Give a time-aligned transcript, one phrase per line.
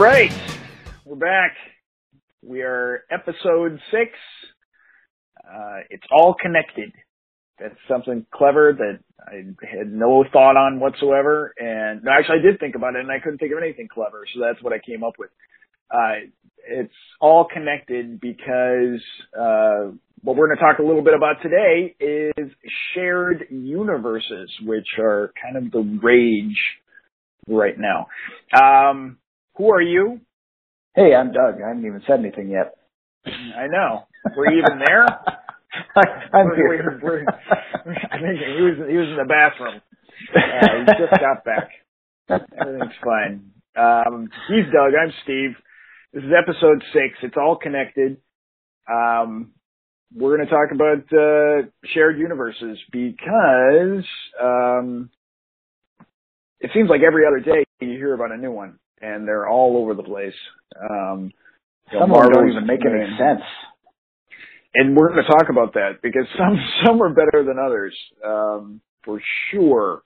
[0.00, 0.32] Right,
[1.04, 1.54] we're back.
[2.42, 4.12] We are episode six.
[5.44, 6.90] Uh, it's all connected.
[7.58, 11.52] That's something clever that I had no thought on whatsoever.
[11.58, 14.24] And no, actually, I did think about it, and I couldn't think of anything clever.
[14.32, 15.28] So that's what I came up with.
[15.90, 16.30] Uh,
[16.66, 19.02] it's all connected because
[19.38, 22.50] uh, what we're going to talk a little bit about today is
[22.94, 26.56] shared universes, which are kind of the rage
[27.46, 28.06] right now.
[28.58, 29.18] Um,
[29.60, 30.20] who are you?
[30.94, 31.60] Hey, I'm Doug.
[31.62, 32.76] I haven't even said anything yet.
[33.26, 34.06] I know.
[34.34, 35.04] Were you even there.
[35.96, 36.98] I, am here.
[37.02, 37.24] We're, we're,
[38.10, 39.82] I think he was he was in the bathroom.
[40.34, 41.68] Uh, he just got back.
[42.58, 43.50] Everything's fine.
[43.76, 44.94] Um, he's Doug.
[44.98, 45.50] I'm Steve.
[46.14, 47.18] This is episode six.
[47.22, 48.16] It's all connected.
[48.90, 49.52] Um,
[50.14, 54.04] we're going to talk about uh, shared universes because
[54.42, 55.10] um,
[56.60, 59.76] it seems like every other day you hear about a new one and they're all
[59.76, 60.34] over the place.
[60.78, 61.32] Um,
[61.92, 63.42] some of them don't even make any sense.
[64.74, 68.80] And we're going to talk about that because some some are better than others, um,
[69.04, 70.02] for sure.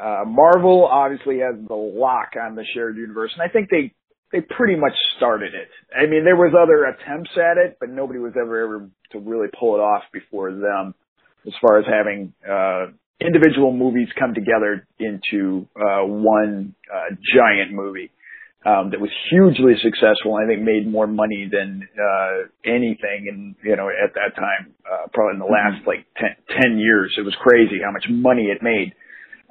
[0.00, 3.92] Uh, Marvel obviously has the lock on the shared universe, and I think they
[4.30, 5.68] they pretty much started it.
[5.92, 9.48] I mean, there was other attempts at it, but nobody was ever ever to really
[9.58, 10.94] pull it off before them,
[11.46, 18.12] as far as having uh, individual movies come together into uh, one uh, giant movie
[18.66, 20.34] um, that was hugely successful.
[20.34, 25.06] I think made more money than uh, anything, and you know at that time, uh,
[25.12, 28.62] probably in the last like 10, 10 years, it was crazy how much money it
[28.62, 28.94] made.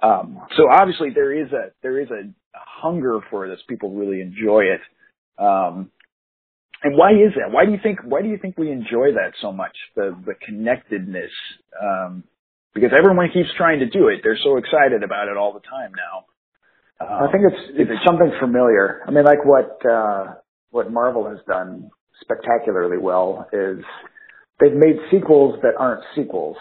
[0.04, 3.60] Um, so obviously there is a there is a, a hunger for this.
[3.70, 4.82] People really enjoy it.
[5.40, 5.90] Um,
[6.84, 7.52] and why is that?
[7.52, 9.76] Why do you think why do you think we enjoy that so much?
[9.96, 11.32] The the connectedness.
[11.82, 12.24] Um,
[12.74, 14.20] because everyone keeps trying to do it.
[14.22, 16.26] They're so excited about it all the time now.
[17.00, 19.02] Um, I think it's it's something familiar.
[19.08, 20.36] I mean, like what uh,
[20.72, 21.90] what Marvel has done
[22.22, 23.80] spectacularly well is
[24.60, 26.58] they've made sequels that aren't sequels.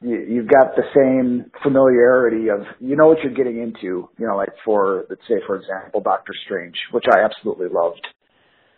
[0.00, 4.08] You, you've got the same familiarity of you know what you're getting into.
[4.18, 8.06] You know, like for let's say for example, Doctor Strange, which I absolutely loved,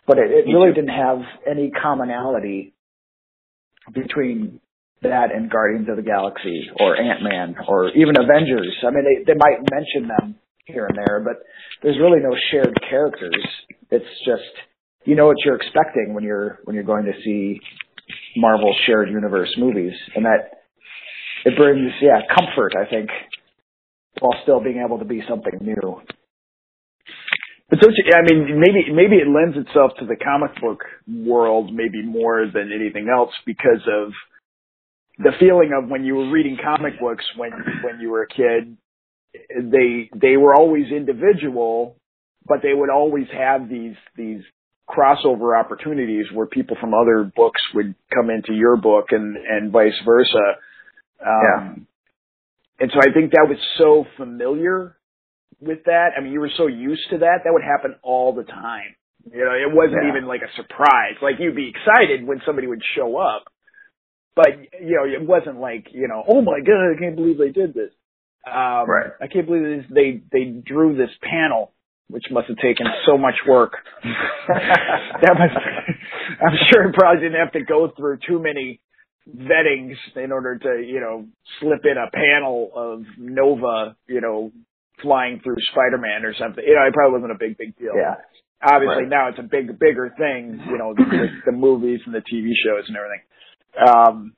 [0.07, 1.19] but it, it really didn't have
[1.49, 2.73] any commonality
[3.93, 4.59] between
[5.01, 8.75] that and Guardians of the Galaxy or Ant Man or even Avengers.
[8.85, 10.35] I mean, they they might mention them
[10.65, 11.43] here and there, but
[11.81, 13.45] there's really no shared characters.
[13.89, 14.51] It's just
[15.05, 17.59] you know what you're expecting when you're when you're going to see
[18.37, 20.61] Marvel shared universe movies, and that
[21.45, 22.73] it brings yeah comfort.
[22.75, 23.09] I think
[24.19, 26.01] while still being able to be something new.
[27.69, 31.73] But don't you, I mean, maybe, maybe it lends itself to the comic book world
[31.73, 34.11] maybe more than anything else because of
[35.23, 37.51] the feeling of when you were reading comic books when
[37.83, 38.77] when you were a kid
[39.57, 41.95] they they were always individual
[42.47, 44.41] but they would always have these these
[44.89, 49.99] crossover opportunities where people from other books would come into your book and and vice
[50.05, 50.45] versa.
[51.25, 51.73] Um Yeah.
[52.81, 54.97] and so i think that was so familiar
[55.61, 56.09] with that.
[56.17, 58.95] I mean you were so used to that that would happen all the time.
[59.31, 60.09] You know it wasn't Yeah.
[60.09, 61.15] even like a surprise.
[61.21, 63.43] Like you'd be excited when somebody would show up
[64.35, 64.47] but
[64.81, 67.73] you know, it wasn't like you know, oh my god, I can't believe they did
[67.73, 67.91] this.
[68.45, 69.11] Um, Right.
[69.21, 71.73] I can't believe this, they they drew this panel,
[72.09, 73.73] which must have taken so much work.
[74.03, 75.55] that must,
[76.41, 78.79] I'm sure it probably didn't have to go through too many
[79.29, 81.25] vettings in order to you know
[81.59, 84.51] slip in a panel of Nova, you know,
[85.01, 86.63] flying through Spider-Man or something.
[86.65, 87.93] You know, it probably wasn't a big big deal.
[87.95, 88.15] yeah.
[88.63, 89.09] Obviously Right.
[89.09, 92.53] now it's a big bigger thing, you know, the, the, the movies and the TV
[92.63, 93.21] shows and everything.
[93.77, 94.33] Um,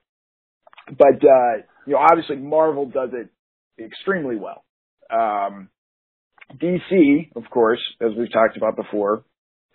[0.87, 3.29] but uh, you know, obviously Marvel does it
[3.83, 4.63] extremely well.
[5.09, 5.69] Um,
[6.57, 9.23] DC, of course, as we've talked about before,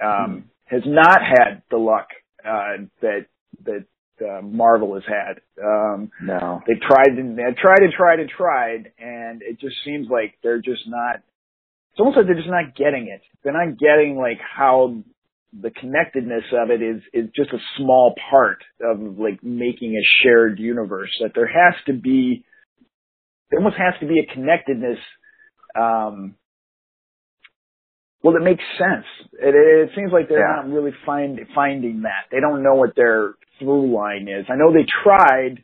[0.05, 2.09] um, has not had the luck
[2.45, 3.27] uh, that
[3.65, 3.85] that
[4.21, 5.41] uh, Marvel has had.
[5.63, 6.63] Um, No.
[6.67, 10.61] they tried and they tried and tried and tried, and it just seems like they're
[10.61, 11.17] just not.
[11.93, 13.23] It's almost like they're just not getting it.
[13.43, 15.03] They're not getting like how
[15.53, 20.59] the connectedness of it is is just a small part of like making a shared
[20.59, 21.11] universe.
[21.21, 22.45] That there has to be,
[23.51, 24.99] there almost has to be a connectedness.
[25.75, 26.35] Um,
[28.23, 29.07] well, it makes sense.
[29.35, 30.63] It, it seems like they're Yeah.
[30.63, 32.27] not really find, finding that.
[32.33, 34.47] They don't know what their through line is.
[34.49, 35.63] I know they tried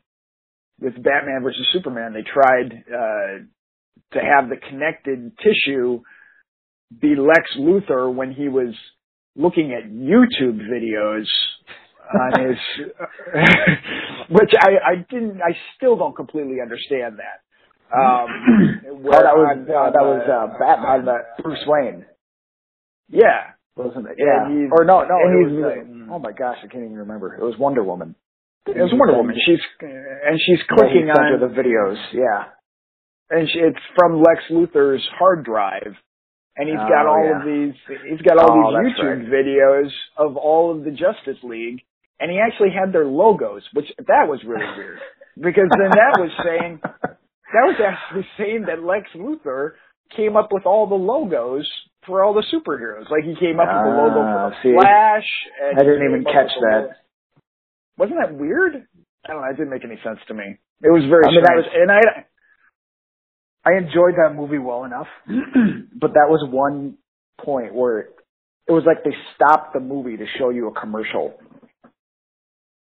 [0.80, 2.12] with Batman versus Superman.
[2.12, 3.44] They tried uh,
[4.12, 6.00] to have the connected tissue
[7.00, 8.74] be Lex Luthor when he was
[9.36, 11.26] looking at YouTube videos
[12.12, 12.58] on his,
[14.30, 17.40] which I, I didn't, I still don't completely understand that.
[17.96, 21.04] Um, Oh, that was on- uh, that was uh, Batman.
[21.04, 22.06] the- Bruce Wayne.
[23.10, 23.52] Yeah.
[23.76, 24.16] Wasn't it?
[24.18, 24.48] Yeah.
[24.72, 25.16] Or no, no.
[25.18, 25.52] It was,
[26.08, 27.34] uh, oh my gosh, I can't even remember.
[27.34, 28.14] It was Wonder Woman.
[28.66, 29.36] It was Wonder Woman.
[29.44, 31.98] She's and she's clicking on the videos.
[32.14, 32.44] Yeah.
[33.30, 35.94] And she, it's from Lex Luthor's hard drive,
[36.56, 37.38] and he's got oh, all yeah.
[37.40, 37.74] of these.
[38.10, 39.28] He's got all Oh, these YouTube right.
[39.30, 41.82] videos of all of the Justice League,
[42.20, 44.98] and he actually had their logos, which that was really weird
[45.36, 49.72] because then that was saying that was actually saying that Lex Luthor
[50.16, 51.68] came up with all the logos
[52.06, 53.10] for all the superheroes.
[53.10, 55.28] Like he came up with the logo for Ah, the see, Flash.
[55.62, 57.00] And I didn't even catch that.
[57.96, 58.86] Wasn't that weird?
[59.26, 59.48] I don't know.
[59.48, 60.58] It didn't make any sense to me.
[60.82, 61.64] It was very I mean, strange.
[61.64, 62.00] was- and I
[63.64, 66.98] I enjoyed that movie well enough, but that was one
[67.42, 68.06] point where it,
[68.68, 71.34] it was like they stopped the movie to show you a commercial,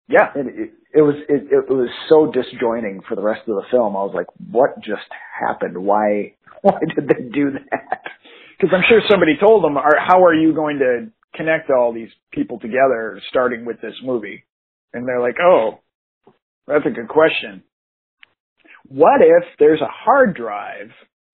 [0.08, 0.28] yeah.
[0.34, 3.96] and it, it was it, it was so disjoining for the rest of the film.
[3.96, 5.08] I was like, "What just
[5.40, 5.78] happened?
[5.78, 8.02] Why why did they do that?"
[8.58, 12.10] Because I'm sure somebody told them, "Are how are you going to connect all these
[12.32, 14.44] people together, starting with this movie?"
[14.92, 15.80] And they're like, "Oh,
[16.66, 17.62] that's a good question.
[18.92, 20.90] What if there's a hard drive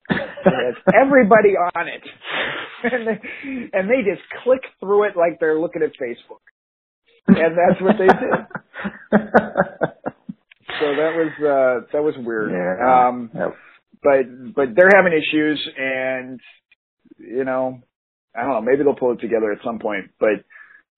[0.09, 2.03] that has everybody on it,
[2.85, 3.21] and they,
[3.79, 6.43] and they just click through it like they're looking at Facebook?"
[7.27, 8.47] And that's what they did.
[10.81, 12.53] So that was uh that was weird.
[12.53, 13.09] Yeah.
[13.09, 13.55] Um, Yep.
[14.03, 16.41] but but they're having issues and
[17.19, 17.81] you know
[18.37, 20.45] i don't know maybe they'll pull it together at some point but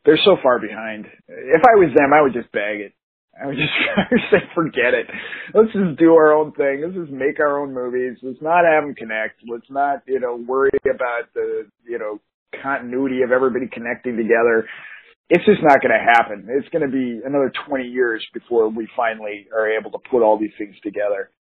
[0.05, 2.93] they're so far behind if i was them i would just bag it
[3.39, 3.73] i would just,
[4.31, 5.07] say forget it.
[5.55, 6.83] Let's just do our own thing.
[6.83, 8.19] Let's just make our own movies.
[8.23, 9.41] Let's not have them connect.
[9.49, 12.21] Let's not you know worry about the you know
[12.63, 14.67] continuity of everybody connecting together.
[15.29, 16.49] It's just not going to happen.
[16.51, 20.37] It's going to be another 20 years before we finally are able to put all
[20.39, 21.31] these things together.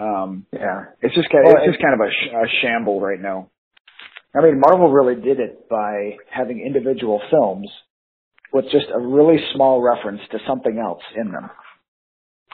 [0.00, 0.84] Um yeah.
[1.02, 3.50] it's just kind of, Well, it's just kind of a, sh- a shamble right now.
[4.34, 7.68] I mean, Marvel really did it by having individual films
[8.52, 11.50] with just a really small reference to something else in them.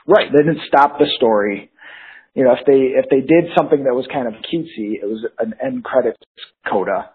[0.07, 0.31] Right.
[0.33, 1.71] They didn't stop the story.
[2.35, 5.27] You know, if they if they did something that was kind of cutesy, it was
[5.39, 6.19] an end credits
[6.71, 7.11] coda,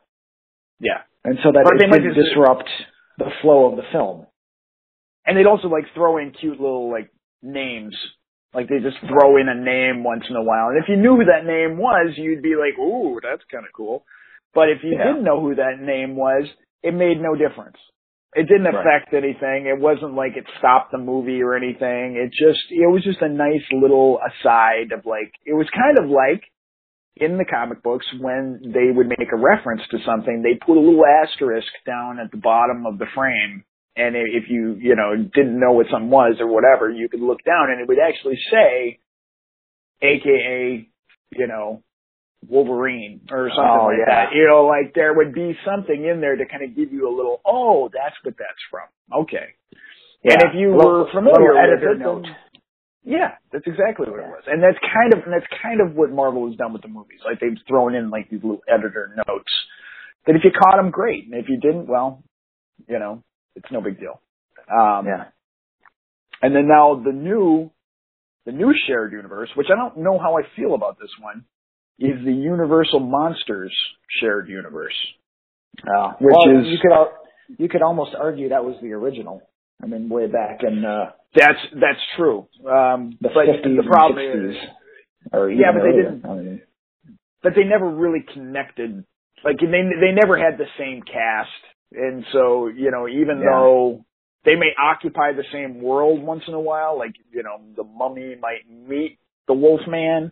[0.79, 1.01] Yeah.
[1.23, 2.69] and so that they it didn't just- disrupt
[3.17, 4.27] the flow of the film.
[5.25, 7.09] And they'd also like throw in cute little like
[7.41, 7.95] names.
[8.53, 10.67] Like they just throw in a name once in a while.
[10.69, 13.71] And if you knew who that name was, you'd be like, ooh, that's kind of
[13.73, 14.03] cool.
[14.53, 15.05] But if you Yeah.
[15.05, 16.45] didn't know who that name was,
[16.83, 17.77] it made no difference.
[18.35, 18.75] It didn't Right.
[18.75, 19.67] affect anything.
[19.67, 22.15] It wasn't like it stopped the movie or anything.
[22.15, 26.09] It just, it was just a nice little aside of like, it was kind of
[26.09, 26.43] like
[27.17, 30.79] in the comic books when they would make a reference to something, they put a
[30.79, 33.63] little asterisk down at the bottom of the frame.
[33.95, 37.43] And if you, you know, didn't know what something was or whatever, you could look
[37.43, 38.97] down and it would actually say,
[40.01, 40.89] AKA,
[41.33, 41.83] you know,
[42.49, 44.25] Wolverine or something Oh, like yeah.
[44.27, 44.35] that.
[44.35, 47.13] You know, like there would be something in there to kind of give you a
[47.15, 48.87] little, oh, that's what that's from.
[49.23, 49.55] Okay.
[50.23, 52.25] And if you little- were familiar with editor note.
[53.03, 54.43] yeah, that's exactly what it was.
[54.47, 57.19] And that's kind of and that's kind of what Marvel has done with the movies.
[57.25, 59.53] Like they've thrown in like these little editor notes
[60.25, 62.23] that if you caught them, great, and if you didn't, well,
[62.87, 63.21] you know,
[63.55, 64.21] it's no big deal.
[64.71, 65.25] Um, Yeah.
[66.41, 67.71] And then now the new,
[68.45, 71.45] the new shared universe, which I don't know how I feel about this one,
[71.99, 73.73] is the Universal Monsters
[74.19, 74.95] shared universe.
[75.81, 77.13] Uh, Which well, is- you could al-
[77.57, 79.41] you could almost argue that was the original.
[79.81, 82.47] I mean, way back in uh, That's that's true.
[82.65, 84.57] Um, the but the problem and is.
[85.31, 86.61] Or Yeah, but they didn't- I mean,
[87.41, 89.03] but they never really connected.
[89.43, 91.49] Like they they never had the same cast,
[91.91, 93.49] and so you know even Yeah.
[93.51, 94.05] though
[94.45, 98.35] they may occupy the same world once in a while, like you know the Mummy
[98.39, 100.31] might meet the Wolfman,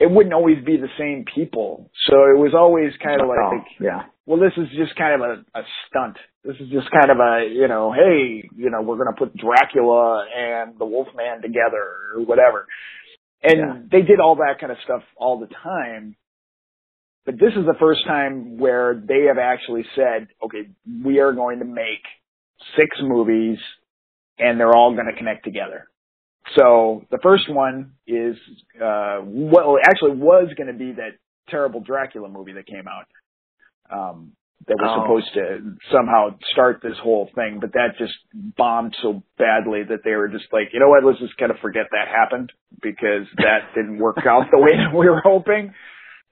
[0.00, 1.90] it wouldn't always be the same people.
[2.08, 5.28] So it was always kind of like, oh, yeah, well, this is just kind of
[5.28, 6.16] a, a stunt.
[6.42, 10.24] This is just kind of a you know, hey, you know, we're gonna put Dracula
[10.36, 12.66] and the Wolfman together or whatever.
[13.42, 13.82] And Yeah.
[13.90, 16.16] they did all that kind of stuff all the time.
[17.26, 20.68] But this is the first time where they have actually said, okay,
[21.04, 22.02] we are going to make
[22.76, 23.58] six movies
[24.38, 25.86] and they're all going to connect together.
[26.56, 28.36] So the first one is,
[28.76, 31.12] uh, well, actually was going to be that
[31.48, 33.06] terrible Dracula movie that came out.
[33.90, 34.32] Um,
[34.66, 35.02] that was Oh.
[35.02, 40.14] supposed to somehow start this whole thing, but that just bombed so badly that they
[40.14, 43.70] were just like, you know what, let's just kind of forget that happened because that
[43.74, 45.72] didn't work out the way that we were hoping.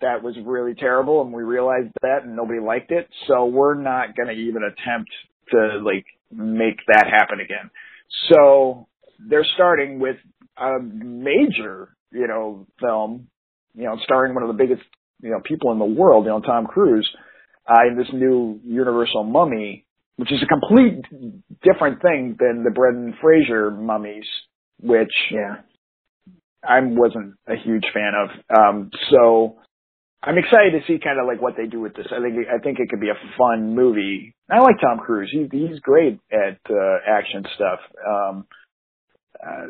[0.00, 3.08] That was really terrible and we realized that and nobody liked it.
[3.26, 5.10] So we're not going to even attempt
[5.50, 7.70] to like make that happen again.
[8.30, 8.86] So
[9.18, 10.16] they're starting with
[10.56, 13.28] a major, you know, film,
[13.74, 14.82] you know, starring one of the biggest,
[15.20, 17.08] you know, people in the world, you know, Tom Cruise,
[17.68, 19.84] uh, in this new Universal Mummy,
[20.16, 21.02] which is a complete
[21.62, 24.26] different thing than the Brendan Fraser mummies,
[24.80, 25.56] which Yeah.
[26.66, 28.30] I wasn't a huge fan of.
[28.58, 29.58] Um, so
[30.22, 32.06] I'm excited to see kind of like what they do with this.
[32.10, 34.34] I think I think it could be a fun movie.
[34.50, 35.30] I like Tom Cruise.
[35.30, 37.78] He, he's great at uh, action stuff.
[38.06, 38.46] Um,
[39.44, 39.66] uh,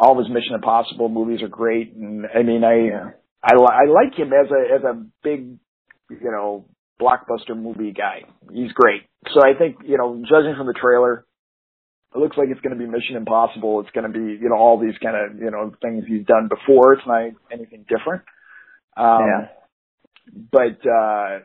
[0.00, 3.10] all of his Mission Impossible movies are great, and I mean, I Yeah.
[3.44, 5.58] I, li- I like him as a as a big,
[6.10, 6.66] you know,
[7.00, 8.22] blockbuster movie guy.
[8.52, 9.02] He's great.
[9.34, 11.26] So I think you know, judging from the trailer,
[12.14, 13.80] it looks like it's going to be Mission Impossible.
[13.80, 16.48] It's going to be you know all these kind of you know things he's done
[16.48, 16.94] before.
[16.94, 18.22] It's not anything different.
[18.96, 19.48] Um, yeah.
[20.52, 21.38] but uh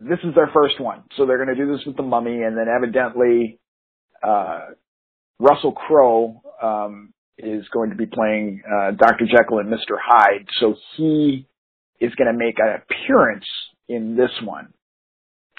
[0.00, 1.04] this is their first one.
[1.16, 3.58] So they're going to do this with the mummy and then evidently
[4.22, 4.68] uh
[5.42, 9.26] Russell Crowe um is going to be playing uh Dr.
[9.26, 9.96] Jekyll and Mr.
[10.00, 10.46] Hyde.
[10.60, 11.46] So he
[12.00, 13.46] is going to make an appearance
[13.88, 14.72] in this one.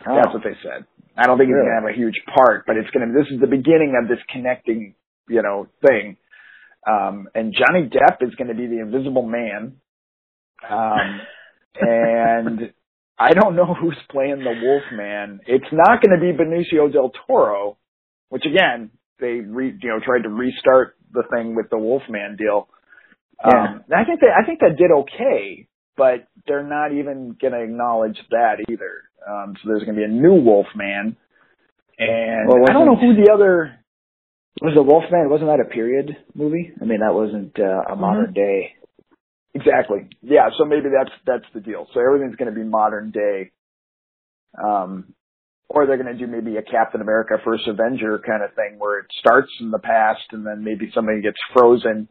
[0.06, 0.34] That's Oh.
[0.34, 0.86] what they said.
[1.18, 3.30] I don't think he's going to have a huge part, but it's going to this
[3.32, 4.96] is the beginning of this connecting,
[5.30, 6.18] you know, thing.
[6.88, 9.76] Um and Johnny Depp is going to be the invisible man.
[10.70, 11.22] Um
[11.82, 12.72] and
[13.18, 15.40] I don't know who's playing the Wolf Man.
[15.46, 17.78] It's not going to be Benicio del Toro,
[18.30, 18.92] which again
[19.24, 22.68] they re, you know tried to restart the thing with the Wolfman deal.
[23.48, 23.64] Yeah.
[23.64, 27.62] Um, I think that I think that did okay, but they're not even going to
[27.64, 29.04] acknowledge that either.
[29.28, 31.16] Um, so there's going to be a new Wolfman,
[31.98, 33.80] and Well, I don't know who the other.
[34.62, 35.30] Was the Wolfman?
[35.30, 36.72] Wasn't that a period movie?
[36.80, 37.94] I mean, that wasn't uh, Mm-hmm.
[37.94, 38.76] a modern day.
[39.56, 40.10] Exactly.
[40.22, 40.50] Yeah.
[40.58, 41.88] So maybe that's that's the deal.
[41.94, 43.52] So everything's going to be modern day.
[44.64, 45.14] Um,
[45.74, 49.00] or they're going to do maybe a Captain America First Avenger kind of thing where
[49.00, 52.08] it starts in the past and then maybe somebody gets frozen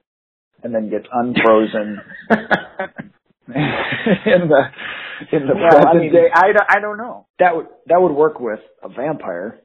[0.64, 2.00] and then gets unfrozen
[3.48, 4.62] in the
[5.32, 6.26] in the I present mean- day.
[6.34, 7.26] I don't, I don't know.
[7.38, 9.60] that would that would work with a vampire.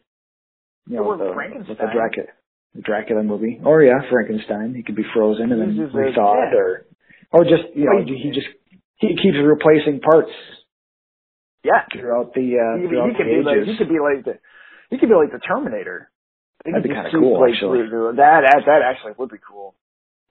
[0.87, 1.67] You know, Or with the, Frankenstein.
[1.69, 2.27] with the Dracula,
[2.75, 3.59] the Dracula movie.
[3.65, 4.73] Or yeah, Frankenstein.
[4.75, 6.57] He could be frozen and then rethawed, yeah.
[6.59, 6.85] or
[7.31, 8.47] or just you know he just
[8.97, 10.31] he keeps replacing parts
[11.67, 11.83] Yeah.
[11.91, 13.67] throughout the uh, He, throughout he could the be like ages.
[13.67, 14.39] he could be like the
[14.89, 16.09] he could be like the Terminator.
[16.63, 17.83] That'd be kinda cool, like, actually.
[18.15, 19.75] That that that actually would be cool.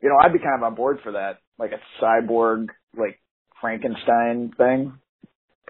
[0.03, 3.21] You know, I'd be kind of on board for that, like a cyborg, like
[3.61, 4.93] Frankenstein thing.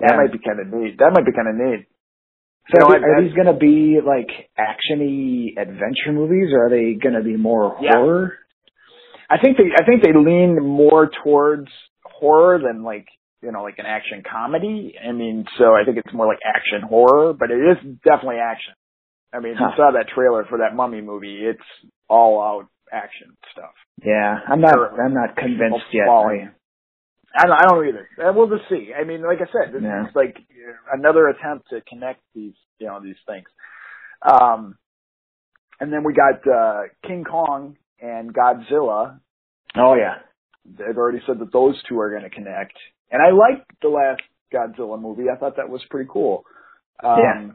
[0.00, 0.16] That Yeah.
[0.16, 0.98] might be kind of neat.
[0.98, 1.86] That might be kind of neat.
[2.74, 6.94] So are, I- are these going to be like actiony adventure movies, or are they
[6.94, 7.94] going to be more Yeah.
[7.96, 8.38] horror?
[9.30, 11.68] I think they I think they lean more towards
[12.04, 13.06] horror than like
[13.42, 14.94] you know like an action comedy.
[15.06, 18.74] I mean, so I think it's more like action horror, but it is definitely action.
[19.32, 19.66] I mean, Huh.
[19.70, 21.40] you saw that trailer for that Mummy movie.
[21.44, 23.72] It's all out action stuff.
[24.04, 24.78] Yeah, I'm not.
[24.98, 26.06] I'm not convinced yet.
[26.06, 26.50] falling.
[27.38, 28.08] I don't, I don't either.
[28.24, 28.92] Uh, We'll just see.
[28.98, 30.06] I mean, like I said, this Yeah.
[30.08, 33.46] is like uh, another attempt to connect these, you know, these things.
[34.22, 34.78] Um,
[35.80, 39.20] and then we got uh, King Kong and Godzilla.
[39.76, 40.20] Oh yeah,
[40.64, 42.72] They've already said that those two are going to connect.
[43.10, 44.22] And I liked the last
[44.52, 45.24] Godzilla movie.
[45.32, 46.44] I thought that was pretty cool.
[47.02, 47.48] Um, Yeah.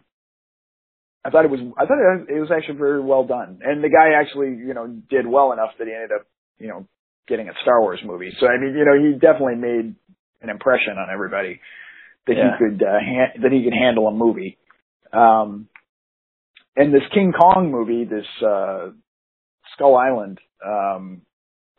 [1.23, 1.59] I thought it was.
[1.77, 3.59] I thought it, it was actually very well done.
[3.63, 6.25] And the guy actually, you know, did well enough that he ended up,
[6.57, 6.87] you know,
[7.27, 8.31] getting a Star Wars movie.
[8.39, 9.93] So I mean, you know, he definitely made
[10.41, 11.59] an impression on everybody
[12.25, 12.57] that Yeah.
[12.57, 14.57] he could uh, ha- that he could handle a movie.
[15.13, 15.67] Um,
[16.75, 18.89] and this King Kong movie, this uh,
[19.75, 21.21] Skull Island, um,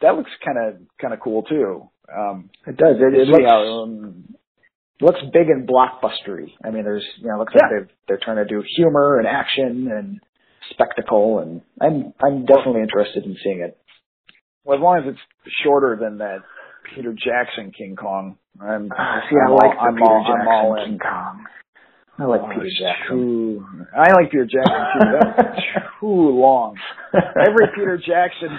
[0.02, 1.88] that looks kind of kind of cool too.
[2.16, 2.96] Um, it does.
[3.00, 4.34] It, it looks how, um,
[5.00, 6.52] looks big and blockbustery.
[6.64, 7.62] I mean, there's you know, it looks Yeah.
[7.62, 10.20] like they're they're trying to do humor and action and
[10.70, 13.76] spectacle, and I'm I'm definitely interested in seeing it.
[14.64, 16.38] well, as long as it's shorter than that
[16.94, 20.24] Peter Jackson King Kong, I'm, Ah, see, I'm I like all, the I'm Peter all,
[20.26, 20.84] Jackson all.
[20.86, 21.44] King Kong.
[22.18, 23.16] I like Oh, Peter Jackson.
[23.16, 23.66] Too,
[23.96, 25.32] I like Peter Jackson too.
[25.36, 25.60] That's
[26.00, 26.76] too long.
[27.14, 28.50] Every Peter Jackson,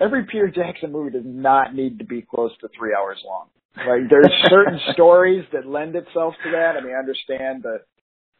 [0.00, 3.48] every Peter Jackson movie does not need to be close to three hours long.
[3.76, 6.76] Like there's certain stories that lend itself to that.
[6.76, 7.78] I mean, I understand the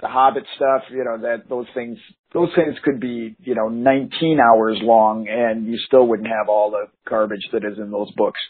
[0.00, 0.82] the Hobbit stuff.
[0.90, 1.98] You know that those things
[2.32, 6.70] those things could be you know 19 hours long, and you still wouldn't have all
[6.70, 8.40] the garbage that is in those books.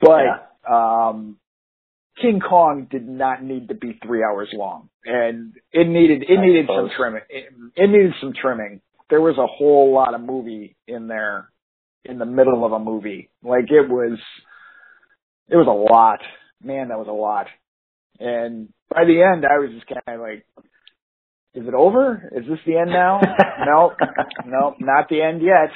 [0.00, 1.36] But um,
[2.20, 6.44] King Kong did not need to be three hours long, and it needed it I
[6.44, 7.22] needed some trimming.
[7.28, 8.80] It, it needed some trimming.
[9.10, 11.48] There was a whole lot of movie in there
[12.08, 13.30] in the middle of a movie.
[13.42, 14.18] Like it was,
[15.48, 16.20] it was a lot.
[16.62, 17.46] Man, that was a lot.
[18.18, 20.44] And by the end, I was just kind of like,
[21.54, 22.30] "Is it over?
[22.34, 23.20] Is this the end now?"
[23.66, 23.92] nope,
[24.46, 25.70] nope, not the end yet.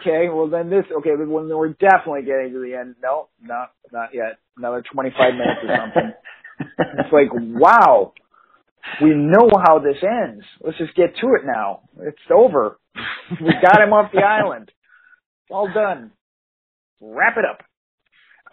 [0.00, 0.84] Okay, well then this.
[0.98, 2.96] Okay, well then we're definitely getting to the end.
[3.02, 4.38] Nope, not, not yet.
[4.56, 6.12] Another twenty-five minutes or something.
[6.58, 8.12] It's like, wow.
[9.02, 10.44] we know how this ends.
[10.60, 11.82] Let's just get to it now.
[12.00, 12.78] It's over.
[13.40, 14.70] we got him off the island.
[15.44, 16.10] It's all done.
[17.00, 17.60] Wrap it up.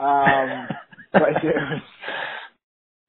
[0.03, 0.67] Um,
[1.13, 1.81] but it was,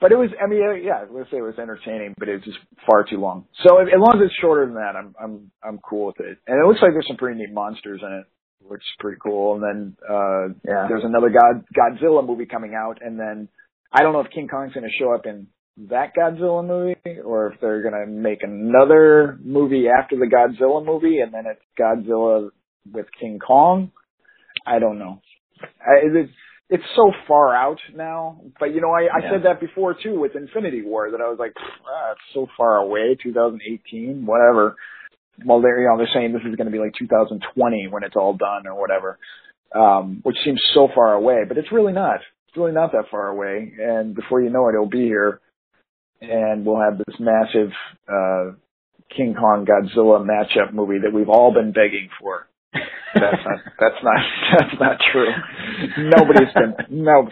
[0.01, 0.31] but it was.
[0.43, 3.47] I mean, yeah, let's say it was entertaining, but it was just far too long.
[3.67, 6.39] So as long as it's shorter than that, I'm I'm I'm cool with it.
[6.47, 8.27] And it looks like there's some pretty neat monsters in it,
[8.69, 9.55] which is pretty cool.
[9.55, 10.87] And then uh Yeah.
[10.89, 13.49] there's another God Godzilla movie coming out, and then
[13.93, 15.49] I don't know if King Kong's going to show up in
[15.89, 21.19] that Godzilla movie, or if they're going to make another movie after the Godzilla movie,
[21.21, 22.51] and then it's Godzilla
[22.91, 23.91] with King Kong.
[24.67, 25.21] I don't know.
[25.81, 26.33] I, it's
[26.69, 29.31] it's so far out now, but you know, I, I Yeah.
[29.33, 32.77] said that before too with Infinity War that I was like, ah, it's so far
[32.79, 34.77] away, 2018, whatever.
[35.45, 38.17] Well, they're you know they're saying this is going to be like 2020 when it's
[38.17, 39.19] all done or whatever,
[39.75, 42.21] um, which seems so far away, but it's really not.
[42.49, 45.41] It's really not that far away, and before you know it, it'll be here,
[46.21, 47.71] and we'll have this massive
[48.09, 48.53] uh,
[49.15, 52.47] King Kong Godzilla matchup movie that we've all been begging for.
[53.15, 53.59] That's not.
[53.79, 54.17] That's not.
[54.59, 55.29] That's not true.
[55.99, 57.05] Nobody's been.
[57.05, 57.29] No.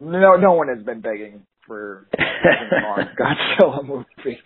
[0.00, 0.36] No.
[0.36, 4.38] No one has been begging for a King Kong Godzilla movie.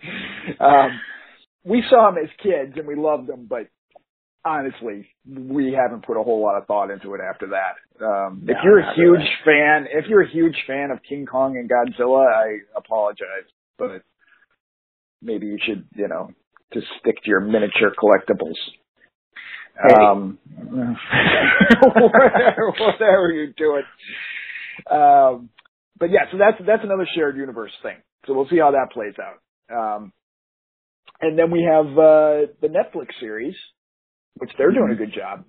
[0.59, 0.99] Um,
[1.63, 3.67] we saw them as kids and we loved them, but
[4.45, 8.05] honestly, we haven't put a whole lot of thought into it after that.
[8.05, 9.29] Um, if you're a huge really.
[9.45, 13.47] fan, if you're a huge fan of King Kong and Godzilla, I apologize,
[13.77, 14.01] but
[15.21, 16.29] maybe you should, you know,
[16.73, 18.55] just stick to your miniature collectibles.
[19.79, 20.37] Um,
[21.85, 23.83] whatever, whatever you're doing.
[24.89, 25.49] Um,
[25.97, 27.97] but yeah, so that's that's another shared universe thing.
[28.25, 29.39] So we'll see how that plays out.
[29.71, 30.13] Um,
[31.21, 33.55] and then we have uh, the Netflix series,
[34.35, 35.45] which they're doing a good job,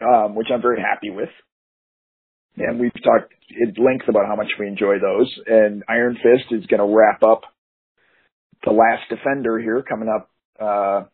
[0.00, 1.30] um, which I'm very happy with.
[2.56, 5.32] And we've talked at length about how much we enjoy those.
[5.46, 7.42] And Iron Fist is going to wrap up
[8.64, 10.30] the last Defender here coming up.
[10.60, 11.04] Uh,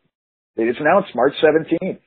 [0.57, 1.99] they just announced March 17th.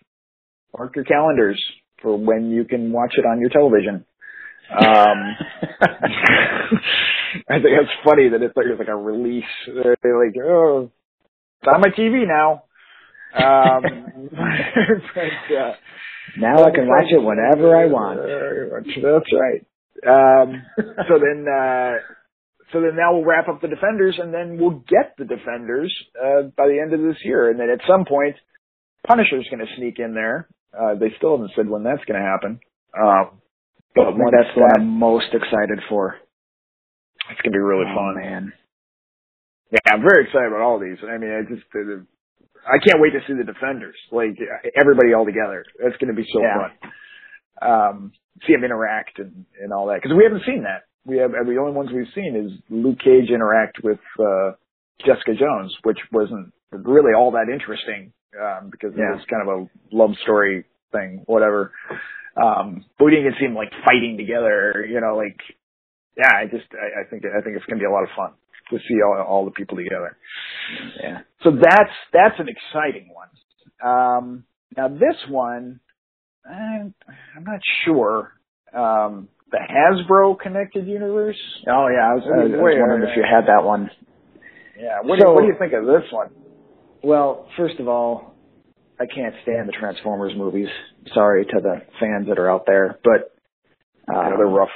[0.78, 1.64] Mark your calendars
[2.02, 4.06] for when you can watch it on your television.
[4.72, 4.80] Um,
[7.50, 9.44] I think it's funny that it's like, it's like a release.
[9.68, 10.92] They're like, oh,
[11.62, 12.64] it's on my TV now.
[13.34, 14.30] Um,
[15.16, 15.74] but, uh,
[16.38, 18.20] now I can watch it whenever I want.
[18.86, 19.66] That's right.
[20.08, 20.64] Um,
[21.08, 21.98] so then, uh,
[22.72, 26.44] so then now we'll wrap up the defenders, and then we'll get the defenders uh,
[26.56, 28.36] by the end of this year, and then at some point,
[29.08, 30.48] Punisher's going to sneak in there.
[30.78, 32.60] Uh, they still haven't said when that's going to happen.
[32.94, 33.42] Um,
[33.96, 36.16] but that's what I'm most excited for.
[37.32, 38.16] it's going to be really Oh, fun.
[38.16, 38.54] man.
[39.72, 40.98] Yeah, I'm very excited about all these.
[41.04, 42.02] I mean, I just, uh,
[42.66, 44.38] I can't wait to see the defenders, like
[44.80, 45.64] everybody all together.
[45.82, 46.58] That's going to be so Yeah.
[46.58, 46.72] fun.
[47.62, 48.12] Um,
[48.48, 50.89] see them interact and, and all that because we haven't seen that.
[51.06, 54.52] We have the only ones we've seen is Luke Cage interact with uh,
[55.06, 59.14] Jessica Jones, which wasn't really all that interesting um, because Yeah.
[59.14, 61.72] it was kind of a love story thing, whatever.
[62.36, 65.38] Um, but we didn't to see them like fighting together, you know, like
[66.18, 66.32] yeah.
[66.36, 68.32] I just I, I think I think it's going to be a lot of fun
[68.72, 70.16] to see all, all the people together.
[71.02, 71.20] Yeah.
[71.44, 73.30] So that's that's an exciting one.
[73.84, 74.44] Um,
[74.78, 75.80] now this one,
[76.46, 76.94] I'm,
[77.36, 78.34] I'm not sure.
[78.74, 81.38] Um, the Hasbro Connected Universe.
[81.68, 83.90] Oh yeah, I was, I was, I was wondering if you had that one.
[84.80, 85.00] Yeah.
[85.04, 86.30] What, do, So- you, what do you think of this one?
[87.04, 88.36] Well, first of all,
[89.00, 90.68] I can't stand the Transformers movies.
[91.14, 93.34] Sorry to the fans that are out there, but
[94.14, 94.70] uh, Yeah, they're rough.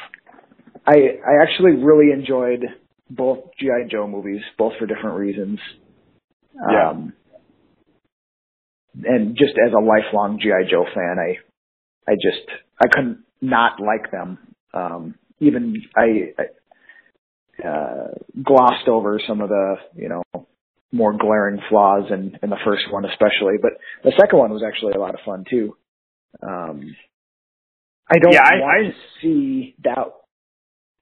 [0.87, 2.63] I I actually really enjoyed
[3.09, 5.59] both GI Joe movies, both for different reasons.
[6.55, 6.89] Yeah.
[6.91, 7.13] Um,
[9.03, 11.37] and just as a lifelong GI Joe fan, I
[12.09, 12.47] I just
[12.81, 14.37] I couldn't not like them.
[14.73, 16.33] Um, even I,
[17.63, 18.07] I uh,
[18.43, 20.23] glossed over some of the you know
[20.91, 23.55] more glaring flaws in in the first one, especially.
[23.61, 25.75] But the second one was actually a lot of fun too.
[26.41, 26.95] Um,
[28.11, 29.97] I don't Yeah, I- want I- to see that.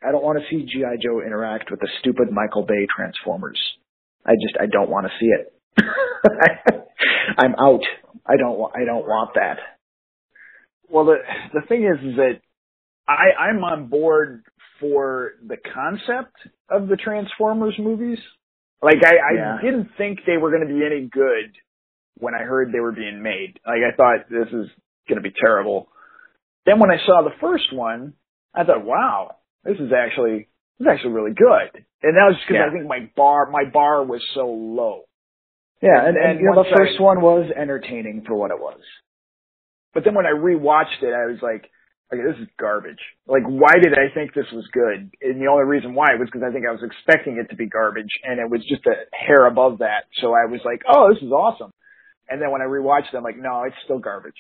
[0.04, 3.60] I don't want to see GI Joe interact with the stupid Michael Bay Transformers.
[4.26, 5.54] I just I don't want to see it.
[7.38, 7.82] I'm out.
[8.26, 8.74] I don't want.
[8.76, 9.58] I don't want that.
[10.90, 11.18] Well, the
[11.54, 12.42] the thing is, is that
[13.08, 14.44] I I'm on board
[14.80, 16.36] for the concept
[16.70, 18.20] of the Transformers movies.
[18.82, 19.58] Like I, I Yeah.
[19.62, 21.56] didn't think they were going to be any good
[22.18, 23.60] when I heard they were being made.
[23.66, 24.68] Like I thought this is
[25.08, 25.90] going to be terrible.
[26.66, 28.14] Then when I saw the first one,
[28.54, 30.48] I thought, wow, this is actually
[30.80, 31.86] this is actually really good.
[32.04, 32.70] And that was just because Yeah.
[32.70, 35.04] I think my bar my bar was so low.
[35.82, 38.60] Yeah, and, And and you know the first I- one was entertaining for what it
[38.60, 38.80] was.
[39.94, 41.70] But then when I rewatched it, I was like,
[42.12, 43.00] okay, this is garbage.
[43.28, 45.12] Like, why did I think this was good?
[45.22, 47.68] And the only reason why was because I think I was expecting it to be
[47.68, 50.06] garbage, and it was just a hair above that.
[50.22, 51.72] So I was like, oh, this is awesome.
[52.30, 54.40] And then when I rewatched it, I'm like, no, it's still garbage.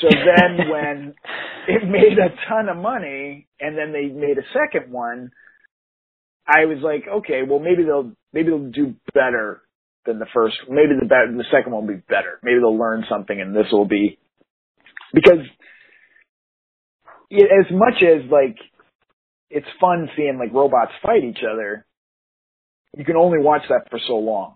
[0.00, 1.14] So then when
[1.68, 5.30] it made a ton of money, and then they made a second one,
[6.46, 9.62] I was like, okay, well maybe they'll maybe they'll do better
[10.04, 10.56] than the first.
[10.68, 12.38] Maybe the better, the second one will be better.
[12.42, 14.18] Maybe they'll learn something, and this will be
[15.14, 15.40] because
[17.32, 18.56] as much as like
[19.50, 21.86] it's fun seeing like robots fight each other,
[22.96, 24.54] you can only watch that for so long.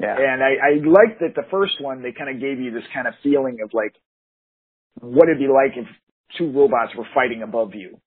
[0.00, 0.16] Yeah.
[0.16, 3.06] And I, I liked that the first one they kind of gave you this kind
[3.06, 3.94] of feeling of like
[5.00, 5.86] what it'd be like if
[6.38, 7.98] two robots were fighting above you,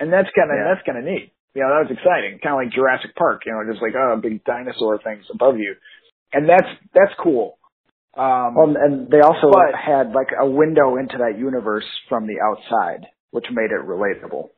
[0.00, 0.72] and that's kind of Yeah.
[0.74, 1.32] that's kind of neat.
[1.54, 3.42] You know, that was exciting, kind of like Jurassic Park.
[3.44, 5.74] You know, just like oh, big dinosaur things above you,
[6.32, 7.57] and that's that's cool.
[8.18, 12.40] Um, Well, and they also But- had like a window into that universe from the
[12.40, 14.50] outside, which made it relatable.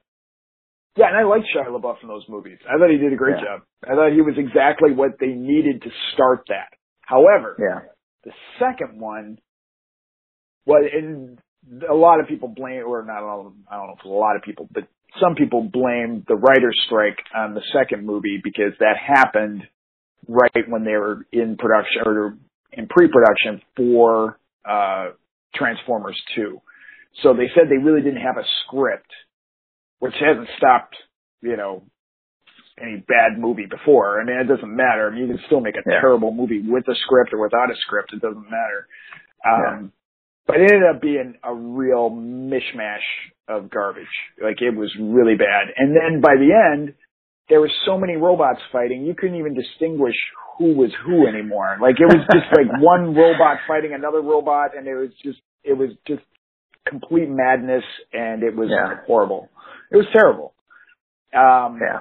[0.96, 2.58] Yeah, and I liked Shia LaBeouf in those movies.
[2.68, 3.44] I thought he did a great Yeah.
[3.44, 3.62] job.
[3.86, 6.72] I thought he was exactly what they needed to start that.
[7.02, 7.80] However, Yeah.
[8.24, 9.38] the second one
[10.66, 11.38] was, and
[11.88, 14.42] a lot of people blame, or not all, I don't know if a lot of
[14.42, 14.84] people, but
[15.18, 19.66] some people blame the writer's strike on the second movie because that happened
[20.28, 22.34] right when they were in production or
[22.72, 25.10] in pre-production for uh,
[25.54, 26.60] Transformers 2.
[27.22, 29.10] So they said they really didn't have a script,
[29.98, 30.96] which hasn't stopped,
[31.42, 31.82] you know,
[32.80, 34.20] any bad movie before.
[34.20, 35.08] I mean, it doesn't matter.
[35.08, 36.00] I mean, you can still make a Yeah.
[36.00, 38.12] terrible movie with a script or without a script.
[38.12, 38.86] It doesn't matter.
[39.44, 39.92] Um,
[40.46, 43.04] but it ended up being a real mishmash
[43.48, 44.08] of garbage.
[44.40, 45.68] Like it was really bad.
[45.76, 46.94] And then by the end,
[47.50, 50.14] there were so many robots fighting, you couldn't even distinguish
[50.56, 51.76] who was who anymore.
[51.80, 55.74] Like it was just like one robot fighting another robot, and it was just it
[55.76, 56.22] was just
[56.86, 59.00] complete madness, and it was Yeah.
[59.06, 59.48] horrible.
[59.90, 60.54] It was terrible.
[61.34, 62.00] Um, Yeah.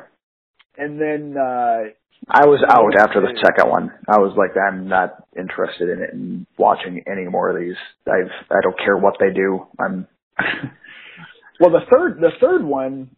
[0.78, 1.92] And then uh,
[2.30, 3.92] I was out after the second one.
[4.08, 7.76] I was like, I'm not interested in it and watching any more of these.
[8.08, 9.66] I've I don't care what they do.
[9.80, 10.08] I'm
[11.60, 13.10] well, the third the third one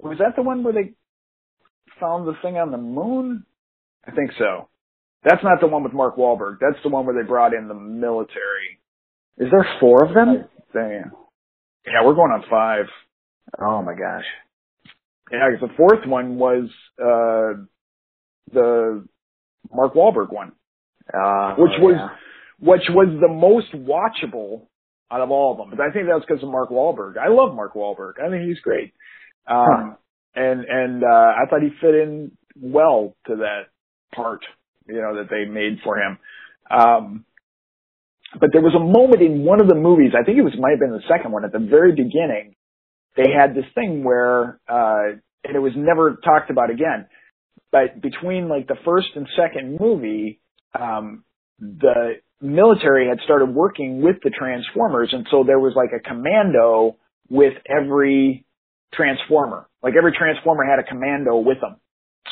[0.00, 0.92] was that the one where they
[2.02, 3.44] found the thing on the moon.
[4.06, 4.68] I think so.
[5.24, 6.56] That's not the one with Mark Wahlberg.
[6.60, 8.80] That's the one where they brought in the military.
[9.38, 10.44] Is there four of them?
[10.72, 11.04] thing.
[11.86, 12.86] Yeah, we're going on five.
[13.60, 14.24] Oh my gosh.
[15.30, 17.62] Yeah, the fourth one was uh
[18.52, 19.06] the
[19.72, 20.52] Mark Wahlberg one,
[21.12, 22.08] Uh, Which was- yeah.
[22.58, 24.66] which was the most watchable
[25.10, 25.70] out of all of them.
[25.70, 27.16] But I think that's because of Mark Wahlberg.
[27.18, 28.14] I love Mark Wahlberg.
[28.24, 28.92] I think he's great.
[29.46, 29.96] Um
[30.34, 33.62] and and uh I thought he fit in well to that
[34.14, 34.40] part,
[34.86, 36.18] you know, that they made for him.
[36.70, 37.24] Um
[38.40, 40.70] but there was a moment in one of the movies, I think it was might
[40.70, 42.54] have been the second one, at the very beginning,
[43.16, 47.06] they had this thing where uh and it was never talked about again.
[47.70, 50.40] But between like the first and second movie,
[50.78, 51.24] um
[51.58, 56.96] the military had started working with the Transformers and so there was like a commando
[57.28, 58.44] with every
[58.94, 59.66] Transformer.
[59.82, 61.76] Like every Transformer had a commando with them.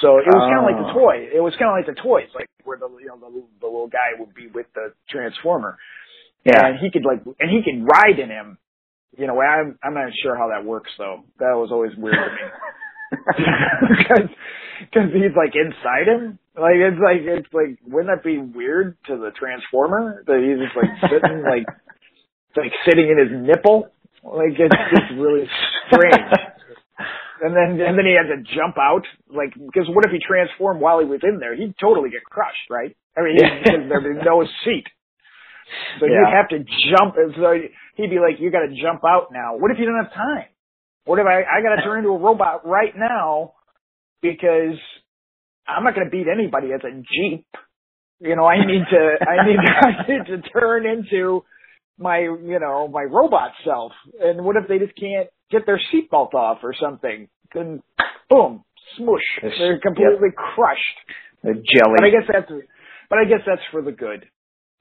[0.00, 0.98] So it was kind of like the Oh.
[1.02, 1.28] toy.
[1.34, 3.88] It was kind of like the toys, like where the you know the, the little
[3.88, 5.78] guy would be with the Transformer
[6.44, 6.66] Yeah.
[6.66, 8.58] and he could like and he could ride in him.
[9.18, 11.24] You know, I'm I'm not sure how that works though.
[11.40, 12.46] That was always weird to me
[13.98, 14.28] because
[14.80, 16.38] because he's like inside him.
[16.54, 20.76] Like it's like it's like wouldn't that be weird to the Transformer that he's just
[20.78, 21.66] like sitting like
[22.56, 23.90] like sitting in his nipple?
[24.22, 25.48] Like it's just really
[25.90, 26.30] strange.
[27.40, 30.80] And then and then he had to jump out, like because what if he transformed
[30.80, 31.56] while he was in there?
[31.56, 32.94] He'd totally get crushed, right?
[33.16, 33.62] I mean, Yeah.
[33.88, 34.84] there'd be no seat.
[35.98, 36.20] So Yeah.
[36.26, 36.58] he'd have to
[36.92, 37.14] jump.
[37.36, 37.54] So
[37.96, 40.46] he'd be like, "You got to jump out now." What if you don't have time?
[41.04, 43.54] What if I I got to turn into a robot right now
[44.20, 44.76] because
[45.66, 47.46] I'm not going to beat anybody as a jeep.
[48.20, 51.44] You know, I need to I need I need to turn into
[52.00, 53.92] my you know my robot self.
[54.20, 57.28] And what if they just can't get their seatbelt off or something?
[57.54, 57.82] Then
[58.28, 58.64] boom,
[58.98, 59.52] smoosh, Yes.
[59.58, 60.98] they're completely crushed.
[61.42, 61.96] The jelly.
[61.96, 62.52] But I guess that's,
[63.08, 64.26] but I guess that's for the good.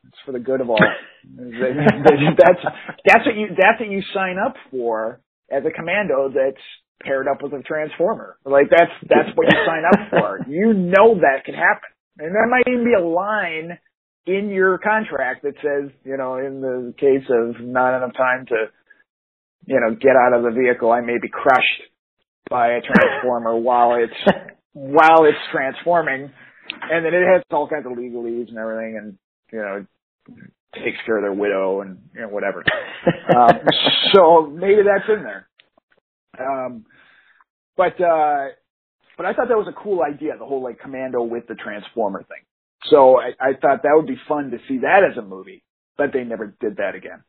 [0.08, 0.80] It's for the good of all.
[1.38, 2.64] that's
[3.06, 6.62] that's what you that's what you sign up for as a commando that's
[7.04, 8.38] paired up with a transformer.
[8.46, 10.40] Like that's that's what you sign up for.
[10.50, 13.78] You know that can happen, and there might even be a line
[14.30, 18.66] in your contract that says, you know, in the case of not enough time to,
[19.66, 21.82] you know, get out of the vehicle, I may be crushed
[22.50, 24.38] by a transformer while it's
[24.74, 26.32] while it's transforming,
[26.92, 29.18] and then it has all kinds of legalese and everything, and
[29.52, 29.86] you know,
[30.76, 32.64] takes care of their widow and you know whatever.
[33.36, 33.60] um,
[34.14, 35.48] so maybe that's in there.
[36.40, 36.86] Um,
[37.76, 38.50] but uh,
[39.18, 42.24] but I thought that was a cool idea, the whole like commando with the transformer
[42.24, 42.44] thing.
[42.86, 45.64] So I, I thought that would be fun to see that as a movie,
[45.98, 47.24] but they never did that again.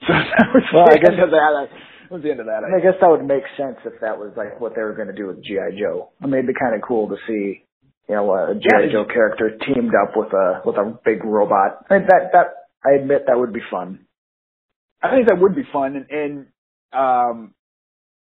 [0.06, 1.68] So that was Well, the I guess- end of that.
[2.08, 2.62] That was the end of that.
[2.64, 5.14] I guess that would make sense if that was like what they were going to
[5.14, 6.08] do with GI Joe.
[6.22, 7.64] I mean, it'd be kind of cool to see,
[8.08, 11.84] you know, a GI Yeah, Joe character teamed up with a with a big robot.
[11.90, 12.46] I mean, that that
[12.82, 14.06] I admit that would be fun.
[15.02, 16.46] I think that would be fun, and, and
[16.94, 17.54] um,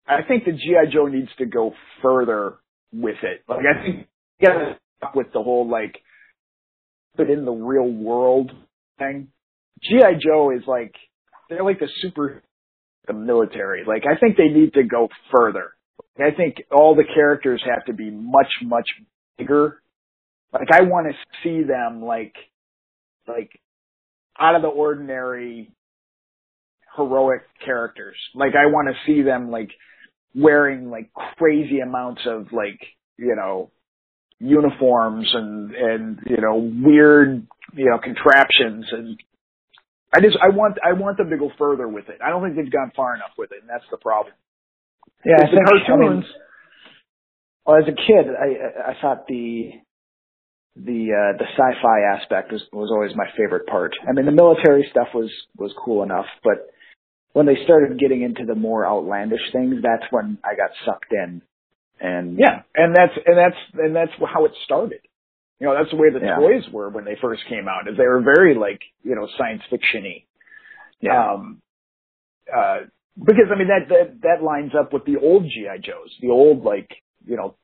[0.09, 2.55] I think the GI Joe needs to go further
[2.93, 3.43] with it.
[3.49, 4.07] Like I think
[4.41, 5.95] you gotta stop with the whole like,
[7.19, 8.53] but in the real world
[8.99, 9.29] thing.
[9.83, 10.95] GI Joe is like
[11.51, 12.43] they're like the super
[13.07, 13.85] the military.
[13.85, 15.73] Like I think they need to go further.
[16.19, 18.89] I think all the characters have to be much much
[19.37, 19.83] bigger.
[20.53, 22.35] Like I want to see them like
[23.27, 23.51] like
[24.39, 25.71] out of the ordinary
[26.97, 28.17] heroic characters.
[28.35, 29.71] Like I want to see them like
[30.35, 32.81] wearing like crazy amounts of like,
[33.17, 33.71] you know,
[34.41, 39.19] uniforms and and you know, weird, you know, contraptions and
[40.15, 42.19] I just I want I want them to go further with it.
[42.25, 44.35] I don't think they've gone far enough with it, and that's the problem.
[45.25, 45.61] Yeah, I think.
[45.69, 46.25] I mean, cartoons,
[47.67, 49.73] well, as a kid, I I thought the
[50.77, 53.93] the uh, the sci-fi aspect was was always my favorite part.
[54.09, 56.71] I mean, the military stuff was was cool enough, but
[57.33, 61.43] when they started getting into the more outlandish things, that's when I got sucked in.
[62.01, 65.01] And yeah, and that's and that's and that's how it started.
[65.61, 66.37] You know, that's the way the Yeah.
[66.37, 67.89] toys were when they first came out.
[67.89, 70.25] Is they were very like you know science fictiony.
[71.01, 71.61] yeah, Um,
[72.55, 72.79] uh,
[73.19, 76.63] because I mean that, that that lines up with the old GI Joes, the old
[76.65, 76.89] like
[77.27, 77.57] you know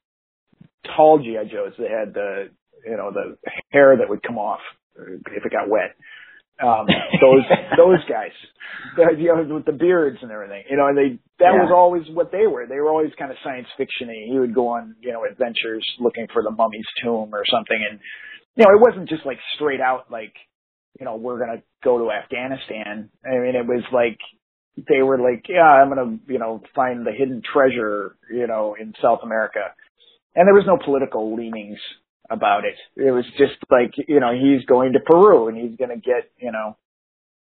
[0.97, 2.51] tall GI Joes that had the
[2.85, 3.37] you know the
[3.70, 4.61] hair that would come off
[4.97, 5.94] if it got wet.
[6.62, 6.87] Um,
[7.21, 7.43] those
[7.77, 8.31] those guys,
[8.97, 11.62] the, you know, with the beards and everything, you know, and they that Yeah.
[11.64, 12.67] was always what they were.
[12.67, 14.31] They were always kind of science fictiony.
[14.31, 17.99] He would go on you know adventures looking for the mummy's tomb or something, and
[18.55, 20.33] you know it wasn't just like straight out like
[21.01, 23.11] you know we're gonna go to Afghanistan.
[23.27, 24.19] I mean it was like
[24.88, 28.95] they were like yeah I'm gonna you know find the hidden treasure you know in
[29.03, 29.75] South America,
[30.37, 31.79] and there was no political leanings
[32.31, 32.75] about it.
[32.97, 36.31] It was just like, you know, he's going to Peru and he's going to get,
[36.39, 36.77] you know,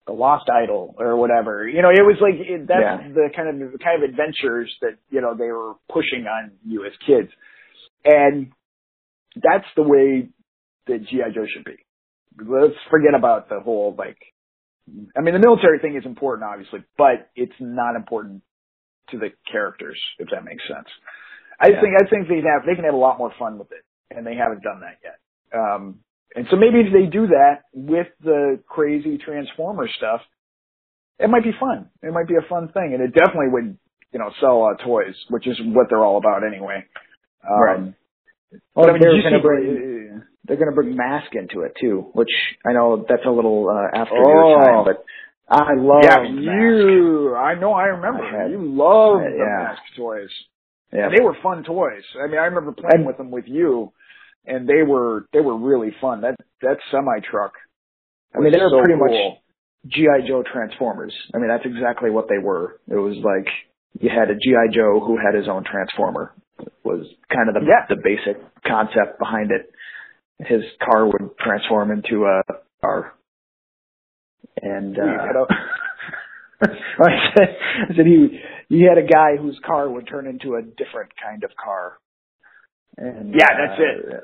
[0.06, 1.66] the lost idol or whatever.
[1.68, 3.08] You know, it was like, it, that's Yeah.
[3.08, 6.84] the kind of, the kind of adventures that, you know, they were pushing on you
[6.84, 7.30] as kids.
[8.04, 8.52] And
[9.36, 10.28] that's the way
[10.86, 11.30] that G.I.
[11.30, 11.76] Joe should be.
[12.36, 14.18] Let's forget about the whole, like,
[15.16, 18.42] I mean, the military thing is important, obviously, but it's not important
[19.10, 20.88] to the characters, if that makes sense.
[21.58, 21.80] I Yeah.
[21.80, 23.84] think, I think they have, they can have a lot more fun with it
[24.16, 25.18] and they haven't done that yet.
[25.58, 26.00] Um,
[26.34, 30.20] and so maybe if they do that with the crazy Transformer stuff,
[31.18, 31.88] it might be fun.
[32.02, 33.78] It might be a fun thing, and it definitely would,
[34.12, 36.84] you know, sell a lot of toys, which is what they're all about anyway.
[37.48, 37.94] Um, Right.
[38.74, 42.28] Well, I mean, they're gonna see- bring they're gonna bring Mask into it too, which
[42.66, 44.28] I know that's a little uh, after Oh.
[44.28, 45.04] your time, but
[45.48, 46.30] I love yeah, Mask.
[46.58, 47.34] you.
[47.34, 47.72] I know.
[47.72, 48.22] I remember.
[48.24, 49.64] I had- you love the yeah.
[49.64, 50.30] mask toys.
[50.92, 52.04] Yeah, And they were fun toys.
[52.22, 53.92] I mean, I remember playing And- with them with you,
[54.46, 56.20] and they were they were really fun.
[56.22, 57.52] That that semi truck.
[58.34, 59.30] I mean, they were so pretty cool.
[59.30, 59.38] much
[59.92, 61.14] GI Joe Transformers.
[61.34, 62.80] I mean, that's exactly what they were.
[62.88, 63.46] It was like
[64.00, 66.32] you had a GI Joe who had his own Transformer.
[66.58, 67.86] It Was kind of the Yeah.
[67.88, 69.70] the basic concept behind it.
[70.38, 72.42] His car would transform into a
[72.80, 73.14] car,
[74.60, 75.02] and uh,
[76.62, 76.66] I
[77.36, 77.48] said,
[77.90, 81.44] I said he he had a guy whose car would turn into a different kind
[81.44, 81.98] of car.
[82.96, 84.16] And Yeah, that's uh,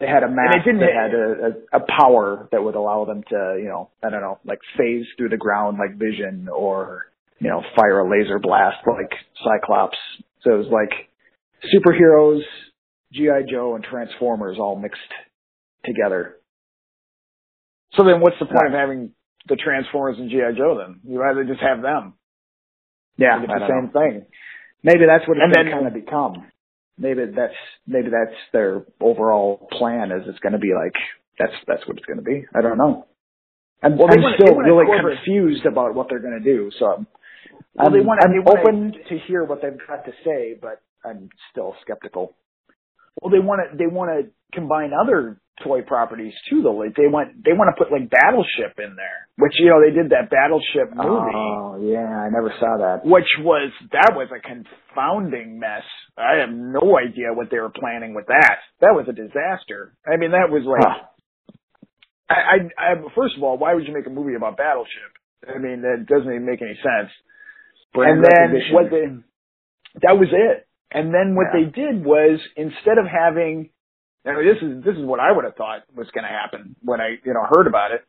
[0.00, 0.28] They had a
[0.64, 4.08] didn't- that had a, a, a power that would allow them to, you know, I
[4.10, 7.06] don't know, like phase through the ground like Vision or,
[7.38, 9.12] you know, fire a laser blast like
[9.44, 9.98] Cyclops.
[10.42, 11.10] So it was like
[11.74, 12.40] superheroes,
[13.12, 13.42] G.I.
[13.50, 15.00] Joe, and Transformers all mixed
[15.84, 16.36] together.
[17.94, 19.10] So then, what's the point of having
[19.48, 20.78] the Transformers and GI Joe?
[20.78, 22.14] Then you rather just have them.
[23.18, 24.00] Yeah, it's the same know.
[24.00, 24.26] thing.
[24.82, 26.46] Maybe that's what And it's then- kind of become.
[27.00, 27.54] Maybe that's
[27.86, 30.12] maybe that's their overall plan.
[30.12, 30.92] Is it's going to be like
[31.38, 32.44] that's that's what it's going to be.
[32.54, 33.06] I don't know.
[33.82, 36.70] I'm, Well, I'm wanna- still really incorporate- confused about what they're going to do.
[36.78, 37.06] So I'm,
[37.74, 41.30] Well, I'm, they wanna- I'm open to hear what they've got to say, but I'm
[41.50, 42.36] still skeptical.
[43.22, 46.76] Well, they want to they want to combine other toy properties too, though.
[46.76, 49.94] Like they want they want to put like Battleship in there, which you know they
[49.94, 51.34] did that Battleship movie.
[51.34, 53.04] Oh yeah, I never saw that.
[53.04, 55.84] which was that was a confounding mess.
[56.18, 58.58] I have no idea what they were planning with that.
[58.80, 59.92] That was a disaster.
[60.06, 61.06] I mean, that was like, Huh.
[62.28, 65.12] I, I, I, first of all, why would you make a movie about Battleship?
[65.48, 67.10] I mean, that doesn't even make any sense.
[67.92, 69.06] Brand and then what they,
[70.02, 70.66] that was it.
[70.92, 71.64] And then what Yeah.
[71.64, 73.70] they did was instead of having,
[74.26, 76.76] I mean, this is this is what I would have thought was going to happen
[76.82, 78.04] when I you know heard about it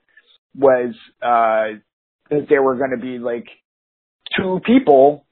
[0.55, 1.79] was uh
[2.29, 3.47] that there were going to be like
[4.37, 5.25] two people,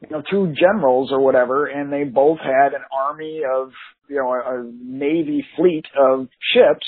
[0.00, 3.70] you know, two generals or whatever, and they both had an army of
[4.08, 6.86] you know a, a navy fleet of ships,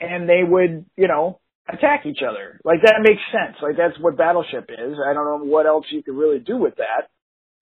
[0.00, 2.60] and they would you know attack each other.
[2.64, 3.56] Like that makes sense.
[3.62, 4.96] Like that's what battleship is.
[5.06, 7.08] I don't know what else you could really do with that.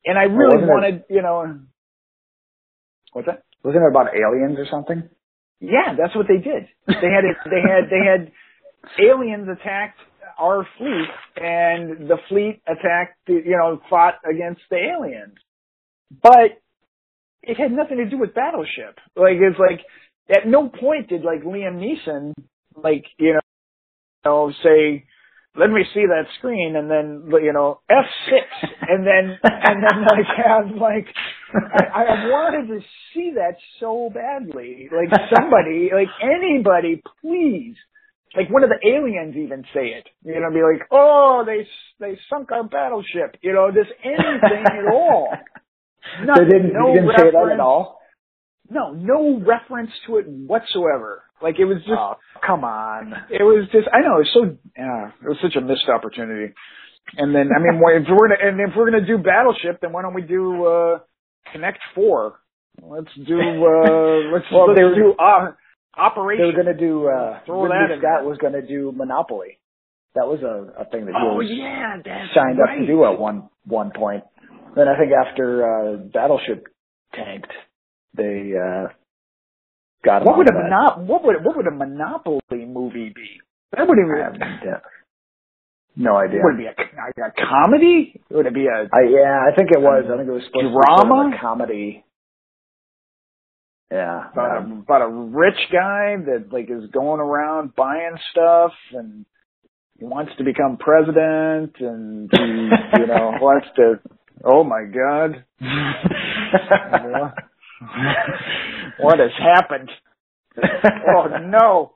[0.05, 1.61] And I really wasn't it- wanted, you know,
[3.13, 3.43] what's that?
[3.65, 5.09] Wasn't it about aliens or something?
[5.61, 6.67] Yeah, that's what they did.
[6.89, 7.25] They had.
[7.45, 8.33] They had they had
[8.99, 9.99] aliens attacked
[10.39, 13.19] our fleet, and the fleet attacked.
[13.29, 15.37] The, you know, fought against the aliens,
[16.21, 16.61] but
[17.43, 18.99] it had nothing to do with battleship.
[19.15, 19.81] Like it's like
[20.29, 22.33] at no point did like Liam Neeson
[22.83, 23.41] like you know,
[24.25, 25.05] you know say.
[25.55, 30.03] Let me see that screen, and then you know F six, and then and then
[30.03, 31.07] like have like
[31.55, 32.81] I, I wanted to
[33.15, 34.89] see that so badly.
[34.91, 37.77] Like somebody, like anybody, please.
[38.37, 40.09] Like one of the aliens even say it.
[40.25, 41.67] You know, be like, oh, they
[42.01, 43.37] they sunk our battleship.
[43.43, 45.29] You know, just anything at all.
[46.19, 48.01] They didn't, no didn't say that at all.
[48.69, 51.23] No, no reference to it whatsoever.
[51.41, 53.13] Like it was just, oh, come on.
[53.31, 53.87] it was just.
[53.93, 54.57] I know it was so.
[54.77, 56.55] Yeah, it was such a missed opportunity.
[57.17, 60.03] And then, I mean, if we're gonna and if we're gonna do battleship, then why
[60.03, 60.99] don't we do uh
[61.53, 62.41] Connect Four?
[62.83, 63.39] Let's do.
[63.41, 63.41] uh
[64.33, 65.53] Let's Well, let's they were- do uh,
[66.39, 67.09] They were going to do.
[67.09, 69.59] uh Throw Ridley that Scott was going to do Monopoly.
[70.15, 71.97] That was a, a thing that he oh was yeah,
[72.35, 72.75] signed right.
[72.75, 74.25] up to do at one one point.
[74.77, 76.67] Then I think after uh Battleship
[77.15, 77.51] tanked,
[78.15, 78.89] they uh
[80.05, 83.41] got What would a monop- What would what would a Monopoly movie be?
[83.77, 84.39] That would even.
[85.97, 86.41] No- idea.
[86.43, 88.21] Would it be a, a, a comedy?
[88.31, 88.89] Would it be a?
[88.93, 90.05] I yeah, I think it was.
[90.13, 91.37] I think it was supposed to be Drama?
[91.37, 92.05] a comedy.
[93.91, 94.31] Yeah.
[94.33, 99.27] about, um, a, about a rich guy that like is going around buying stuff and
[99.99, 104.01] he wants to become president and he you know wants to
[104.45, 105.45] oh my god
[108.99, 109.91] what has happened
[111.15, 111.93] oh no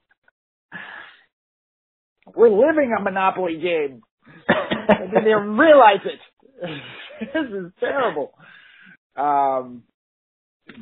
[2.34, 4.02] we're living a monopoly game
[4.48, 6.20] and didn't even realize it
[7.20, 8.32] this is terrible
[9.16, 9.82] um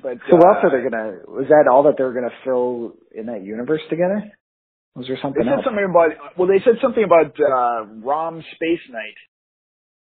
[0.02, 1.12] but so what else uh, are they gonna?
[1.28, 4.32] Was that all that they were gonna fill in that universe together?
[4.94, 5.42] Was there something?
[5.42, 5.64] They said else?
[5.64, 9.18] something about well, they said something about uh, Rom Space Knight,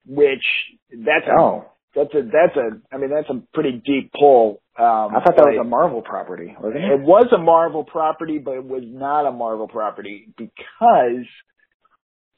[0.07, 0.44] which
[0.90, 4.61] that's a, Oh, that's a that's a I mean that's a pretty deep pull.
[4.81, 7.01] Um, I thought that was a Marvel property, wasn't it it?
[7.01, 11.27] was a Marvel property, but it was not a Marvel property because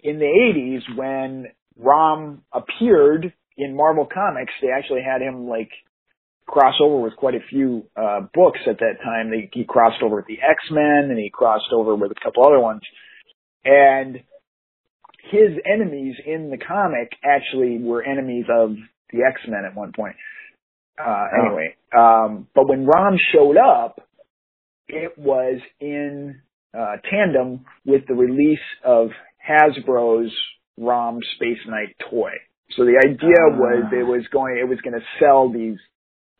[0.02, 1.46] in the '80s when
[1.78, 5.70] Rom appeared in Marvel Comics, they actually had him like
[6.46, 9.31] cross over with quite a few uh books at that time.
[9.31, 12.44] They, he crossed over with the X Men and he crossed over with a couple
[12.44, 12.83] other ones,
[13.64, 14.16] and
[15.31, 18.74] his enemies in the comic actually were enemies of
[19.12, 20.16] the X Men at one point.
[20.98, 21.46] Uh, Oh.
[21.46, 24.00] anyway, um, but when Rom showed up,
[24.88, 26.40] it was in
[26.74, 29.11] uh, tandem with the release of
[29.46, 30.33] Hasbro's
[30.78, 32.33] Rom Space Knight toy.
[32.76, 33.57] So the idea Ah.
[33.57, 35.78] was it was going it was going to sell these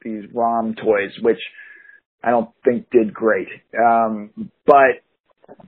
[0.03, 1.39] these ROM toys, which
[2.25, 3.49] I don't think did great.
[3.79, 4.31] Um,
[4.67, 5.03] but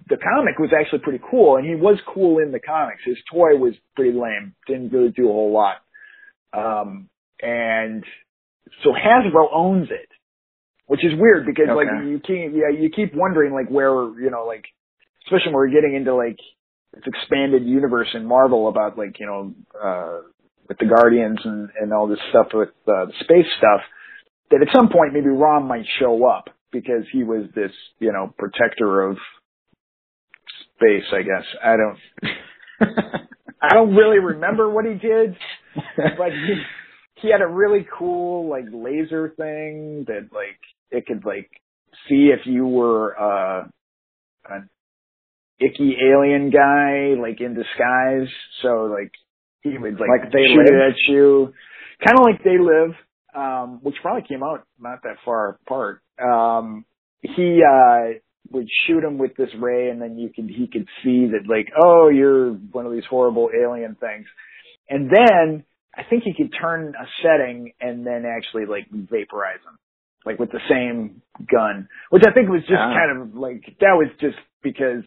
[0.08, 3.02] the comic was actually pretty cool, and he was cool in the comics.
[3.04, 5.76] His toy was pretty lame, didn't really do a whole lot.
[6.52, 7.08] Um,
[7.42, 8.04] and
[8.82, 10.08] so Hasbro owns it,
[10.86, 14.44] which is weird because like you keep yeah you keep wondering like where you know
[14.46, 14.64] like
[15.26, 16.38] especially when we're getting into like
[16.92, 20.20] this expanded universe in Marvel about like you know uh,
[20.68, 23.80] with the Guardians and and all this stuff with uh, the space stuff
[24.50, 28.34] that at some point maybe Rom might show up because he was this you know
[28.38, 29.16] protector of
[30.76, 31.44] space I guess.
[31.64, 31.98] I don't
[33.62, 35.36] I don't really remember what he did
[35.74, 36.62] but he
[37.16, 40.58] he had a really cool like laser thing that like
[40.90, 41.50] it could like
[42.08, 43.66] see if you were uh
[44.50, 44.68] an
[45.60, 48.28] icky alien guy like in disguise.
[48.62, 49.12] So like
[49.62, 50.74] he would like, Like They shoot Live?
[50.74, 51.52] it at you.
[52.04, 52.94] Kind of like they live
[53.34, 56.02] um which probably came out not that far apart.
[56.22, 56.84] Um
[57.22, 58.18] he uh
[58.50, 61.68] would shoot him with this ray and then you could he could see that like
[61.82, 64.26] oh you're one of these horrible alien things.
[64.90, 65.64] And then
[65.96, 69.78] I think he could turn a setting and then actually like vaporize them,
[70.26, 72.94] like with the same gun, which I think was just Ah.
[72.94, 75.04] kind of like that was just because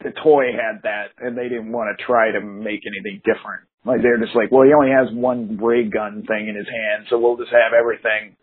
[0.00, 3.66] the toy had that and they didn't want to try to make anything different.
[3.84, 7.06] Like they're just like, well, he only has one ray gun thing in his hand,
[7.10, 8.36] so we'll just have everything.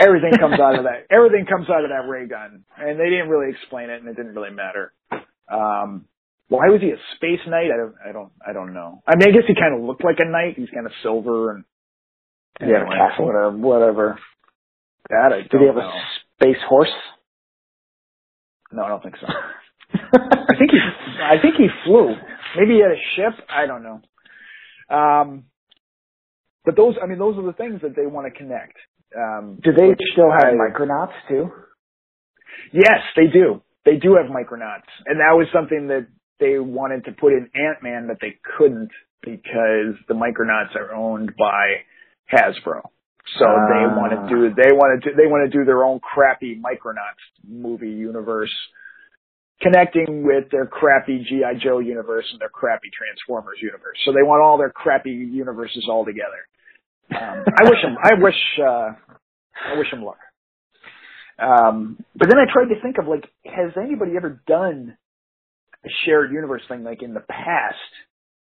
[0.00, 1.06] Everything comes out of that.
[1.10, 4.16] Everything comes out of that ray gun, and they didn't really explain it, and it
[4.16, 4.92] didn't really matter.
[5.50, 6.04] Um,
[6.48, 7.70] why was he a space knight?
[7.72, 9.02] I don't, I don't, I don't know.
[9.06, 10.54] I mean, I guess he kind of looked like a knight.
[10.56, 11.64] He's kind of silver and
[12.60, 14.18] yeah, castle, whatever, whatever.
[15.10, 15.82] That I Did he have know.
[15.82, 16.02] a
[16.36, 16.92] space horse?
[18.72, 19.26] No, I don't think so.
[19.94, 20.78] I think he,
[21.22, 22.14] I think he flew.
[22.56, 23.44] Maybe he had a ship.
[23.48, 24.00] I don't know.
[24.94, 25.44] Um,
[26.64, 28.76] but those, I mean, those are the things that they want to connect.
[29.16, 31.50] Um, do they still have I, micronauts too?
[32.72, 33.62] Yes, they do.
[33.84, 36.06] They do have micronauts, and that was something that
[36.40, 38.90] they wanted to put in Ant Man, but they couldn't
[39.22, 41.82] because the micronauts are owned by
[42.32, 42.82] Hasbro.
[43.38, 45.84] So uh, they want to do they want to do, they want to do their
[45.84, 48.54] own crappy Micronauts movie universe,
[49.60, 53.98] connecting with their crappy GI Joe universe and their crappy Transformers universe.
[54.06, 56.48] So they want all their crappy universes all together.
[57.10, 58.92] Um, I wish them I wish uh,
[59.72, 60.18] I wish them luck.
[61.38, 64.96] Um, but then I tried to think of like, has anybody ever done
[65.84, 67.76] a shared universe thing like in the past?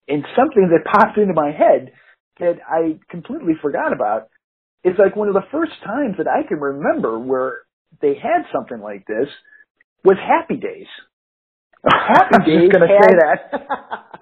[0.07, 1.91] And something that popped into my head
[2.39, 4.29] that I completely forgot about
[4.83, 7.59] it's like one of the first times that I can remember where
[8.01, 9.27] they had something like this
[10.03, 10.87] was Happy Days.
[11.85, 13.59] Happy Days going to say that.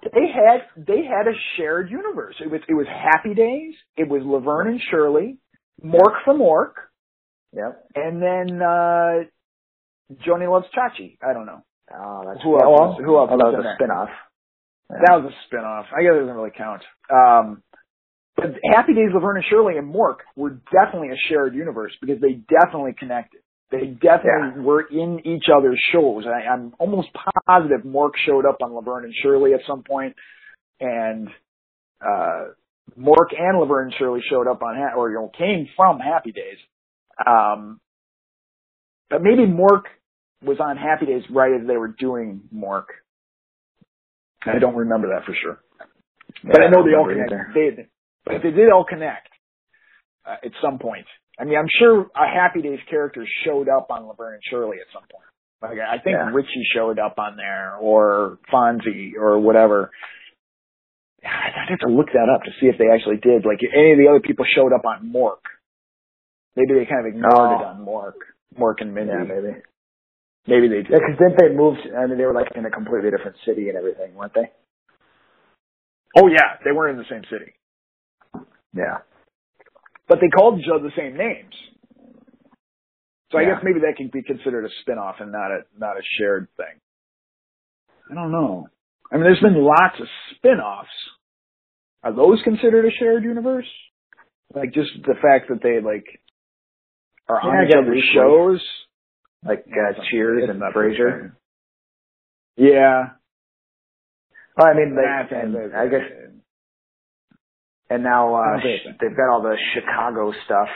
[0.14, 2.36] they had they had a shared universe.
[2.44, 3.74] It was it was Happy Days.
[3.98, 5.38] It was Laverne and Shirley,
[5.84, 6.74] Mork from Mork.
[7.54, 7.86] Yep.
[7.96, 9.24] And then uh
[10.26, 11.18] Joanie Loves Chachi.
[11.22, 11.64] I don't know.
[11.94, 12.98] Oh, that's who else?
[13.04, 13.30] Who else?
[13.32, 14.10] Oh, that was a spinoff.
[14.90, 14.98] Yeah.
[15.06, 15.86] That was a spinoff.
[15.96, 16.82] I guess it doesn't really count.
[17.14, 17.64] Um,
[18.36, 22.34] but Happy Days, Laverne and Shirley and Mork were definitely a shared universe because they
[22.34, 23.42] definitely connected.
[23.72, 24.62] They definitely yeah.
[24.62, 26.26] were in each other's shows.
[26.28, 27.10] I, I'm almost
[27.48, 30.16] positive Mork showed up on Laverne and Shirley at some point,
[30.80, 31.30] and
[32.02, 32.54] uh,
[33.00, 36.58] Mork and Laverne and Shirley showed up on, or you know, came from Happy Days.
[37.26, 37.80] Um,
[39.10, 39.84] but maybe Mork
[40.46, 42.86] was on Happy Days right as they were doing Mork.
[44.46, 45.60] I don't remember that for sure.
[46.44, 47.88] Yeah, but I know they all connected.
[48.26, 49.30] But they did all connect
[50.26, 51.06] uh, at some point.
[51.40, 54.88] I mean, I'm sure a Happy Days character showed up on Laverne and Shirley at
[54.94, 55.26] some point.
[55.62, 56.30] Like I think yeah.
[56.32, 59.92] Richie showed up on there, or Fonzie, or whatever.
[61.24, 63.46] I'd have to look that up to see if they actually did.
[63.46, 65.42] Like any of the other people showed up on Mork.
[66.56, 67.60] Maybe they kind of ignored oh.
[67.60, 68.20] it on Mork,
[68.60, 69.12] Mork and Mindy.
[69.12, 69.58] Yeah, maybe.
[70.48, 70.92] Maybe they did.
[70.92, 71.78] Yeah, because didn't they move?
[71.98, 74.52] I mean, they were like in a completely different city and everything, weren't they?
[76.18, 77.54] Oh yeah, they weren't in the same city.
[78.74, 79.00] Yeah.
[80.08, 81.54] But they called each other the same names.
[83.32, 86.02] So I guess maybe that can be considered a spin-off and not a not a
[86.18, 86.80] shared thing.
[88.12, 88.68] I don't know.
[89.12, 90.90] I mean, there's been lots of spin-offs.
[92.04, 93.66] Are those considered a shared universe?
[94.54, 96.06] Like just the fact that they like
[97.28, 98.62] are yeah, on each other's shows,
[99.46, 101.34] like uh, Cheers and Frasier.
[102.58, 103.10] Yeah.
[104.58, 106.02] Well, I mean, they, and I guess
[107.90, 108.58] and now uh,
[109.00, 110.70] they've got all the Chicago stuff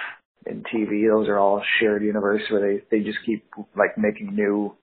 [0.45, 1.09] in TV.
[1.09, 3.45] Those are all shared universe where they they just keep
[3.75, 4.75] like making new.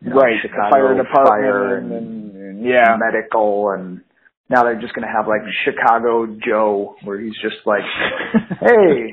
[0.00, 4.02] You know, right, Chicago fire department fire and, and, and yeah, medical, and
[4.48, 7.82] now they're just going to have like Chicago Joe, where he's just like,
[8.60, 9.12] "Hey,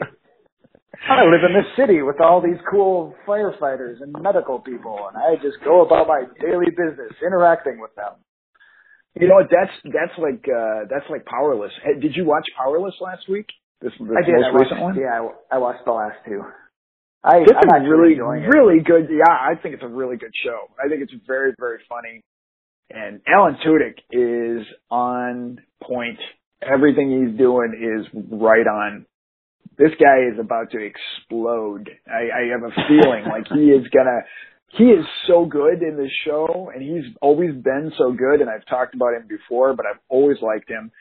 [1.09, 5.41] I live in this city with all these cool firefighters and medical people, and I
[5.41, 8.13] just go about my daily business interacting with them."
[9.19, 9.47] You know what?
[9.49, 11.71] That's that's like uh that's like Powerless.
[11.83, 13.47] Hey, did you watch Powerless last week?
[13.81, 14.35] This, this I did.
[14.35, 14.95] most I watched, recent one.
[14.99, 15.21] Yeah,
[15.51, 16.41] I, I watched the last two.
[17.23, 19.07] I, it's I'm a really really good.
[19.09, 20.69] Yeah, I think it's a really good show.
[20.83, 22.23] I think it's very very funny,
[22.91, 26.19] and Alan Tudyk is on point.
[26.61, 29.05] Everything he's doing is right on.
[29.77, 31.89] This guy is about to explode.
[32.07, 34.21] I, I have a feeling like he is gonna
[34.69, 38.65] he is so good in this show and he's always been so good and I've
[38.65, 40.91] talked about him before, but I've always liked him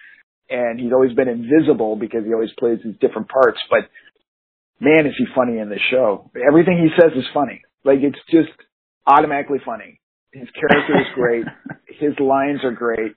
[0.51, 3.89] and he's always been invisible because he always plays these different parts, but
[4.81, 6.31] man, is he funny in this show.
[6.37, 7.62] Everything he says is funny.
[7.85, 8.53] Like it's just
[9.07, 10.01] automatically funny.
[10.33, 11.45] His character is great.
[11.99, 13.12] His lines are great.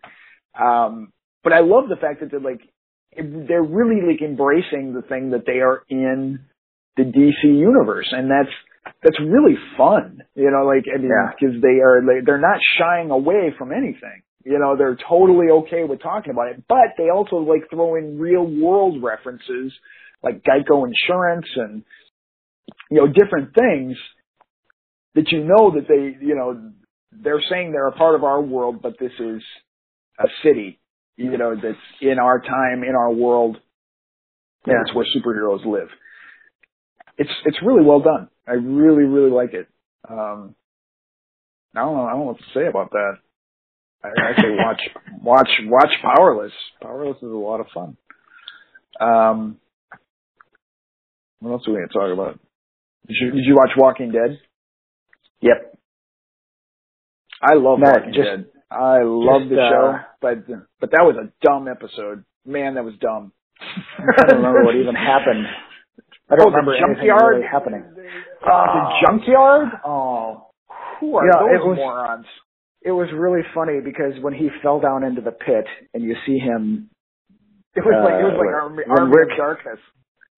[0.59, 1.11] Um,
[1.43, 2.61] but I love the fact that they're like,
[3.17, 6.39] they're really like embracing the thing that they are in
[6.95, 8.07] the DC universe.
[8.11, 8.53] And that's,
[9.03, 10.23] that's really fun.
[10.35, 11.61] You know, like I mean, because yeah.
[11.61, 14.23] they are they, they're not shying away from anything.
[14.45, 18.17] You know, they're totally okay with talking about it, but they also like throw in
[18.17, 19.73] real world references
[20.23, 21.83] like Geico Insurance and
[22.89, 23.97] you know different things
[25.15, 26.71] that you know that they you know
[27.11, 29.41] they're saying they're a part of our world, but this is
[30.19, 30.79] a city
[31.17, 33.57] you know, that's in our time, in our world.
[34.65, 34.75] Yeah.
[34.83, 35.89] That's where superheroes live.
[37.17, 38.29] It's it's really well done.
[38.47, 39.67] I really really like it.
[40.07, 40.55] Um,
[41.75, 42.03] I don't know.
[42.05, 43.13] I don't know what to say about that.
[44.03, 44.81] I, I say watch
[45.21, 46.51] watch watch Powerless.
[46.81, 47.97] Powerless is a lot of fun.
[48.99, 49.57] Um,
[51.39, 52.39] what else are we going to talk about?
[53.07, 54.39] Did you, did you watch Walking Dead?
[55.41, 55.77] Yep.
[57.41, 58.45] I love Matt, Walking just- Dead.
[58.69, 60.47] I love just, the uh, show, but
[60.79, 62.23] but that was a dumb episode.
[62.45, 63.31] Man, that was dumb.
[63.61, 65.45] I don't remember what even happened.
[66.29, 67.35] I Oh, don't the remember anything junkyard?
[67.37, 67.83] really happening.
[67.95, 69.67] the junkyard?
[69.85, 70.47] Oh,
[70.99, 72.25] Who are You know, those it was- morons?
[72.81, 76.37] it was really funny because when he fell down into the pit and you see
[76.37, 76.89] him,
[77.75, 79.79] It was like it was Uh, like Army, Army of Darkness.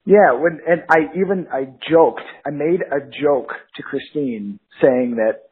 [0.05, 5.48] yeah, when and I even I joked, I made a joke to Christine saying that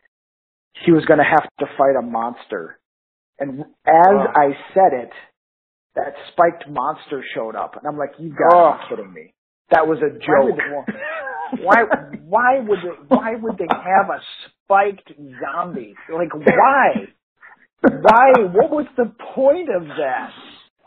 [0.86, 2.80] he was going to have to fight a monster,
[3.40, 3.66] and as
[4.20, 4.28] Ugh.
[4.36, 5.10] I said it,
[5.96, 8.80] that spiked monster showed up, and I'm like, you got to Ugh.
[8.90, 9.34] be kidding me.
[9.72, 10.96] That was a Why would joke.
[11.64, 11.84] Why
[12.28, 14.20] why would they why would they have a
[14.66, 15.12] spiked
[15.42, 15.96] zombie?
[16.14, 17.08] Like why?
[17.82, 18.32] Why?
[18.54, 20.32] What was the point of that?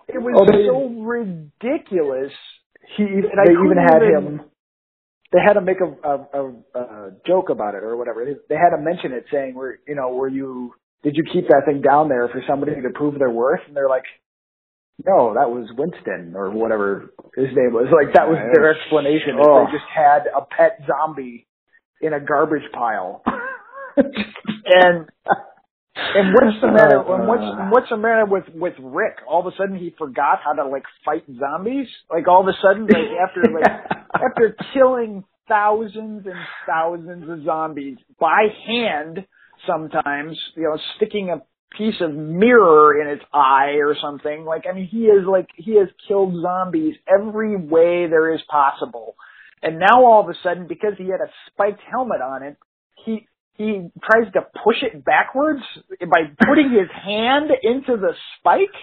[0.09, 2.33] It was Oh, so ridiculous.
[2.97, 4.41] he even, I they even had even- him
[5.33, 8.25] they had to make a, a, a, a joke about it or whatever.
[8.25, 11.63] They, had to mention it saying were you know were you did you keep that
[11.67, 13.61] thing down there for somebody to prove their worth?
[13.67, 14.05] And they're like
[15.05, 17.87] no that was winston or whatever his name was.
[17.93, 19.39] Like that was their explanation.
[19.41, 19.65] Oh.
[19.65, 21.47] they just had a pet zombie
[22.01, 23.23] in a garbage pile.
[24.73, 25.09] And
[25.97, 26.99] and what's the matter?
[26.99, 29.19] Uh, and what's what's the matter with with Rick?
[29.29, 31.89] All of a sudden he forgot how to like fight zombies.
[32.11, 33.71] Like all of a sudden, like after like
[34.15, 36.37] after killing thousands and
[36.67, 39.27] thousands of zombies by hand,
[39.67, 41.43] sometimes you know sticking a
[41.77, 44.45] piece of mirror in its eye or something.
[44.45, 49.17] Like I mean, he is like he has killed zombies every way there is possible.
[49.63, 52.57] And now all of a sudden, because he had a spiked helmet on it,
[53.65, 55.61] he tries to push it backwards
[56.01, 58.75] by putting his hand into the spike.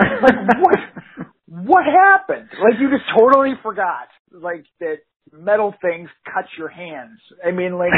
[0.00, 0.78] Like what?
[1.52, 2.48] What happened?
[2.62, 4.98] Like you just totally forgot, like that
[5.32, 7.18] metal things cut your hands.
[7.44, 7.90] I mean, like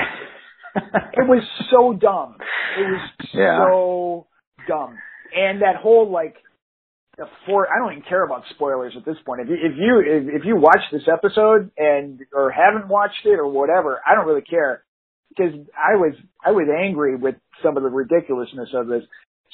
[0.77, 2.37] it was so dumb.
[2.79, 3.59] It was Yeah.
[3.69, 4.27] so
[4.67, 4.97] dumb,
[5.37, 6.37] and that whole like
[7.19, 7.69] the four.
[7.69, 9.43] I don't even care about spoilers at this point.
[9.43, 13.39] If you if you if, if you watch this episode and or haven't watched it
[13.39, 14.83] or whatever, I don't really care
[15.37, 16.15] because I was
[16.45, 19.03] I was angry with some of the ridiculousness of this.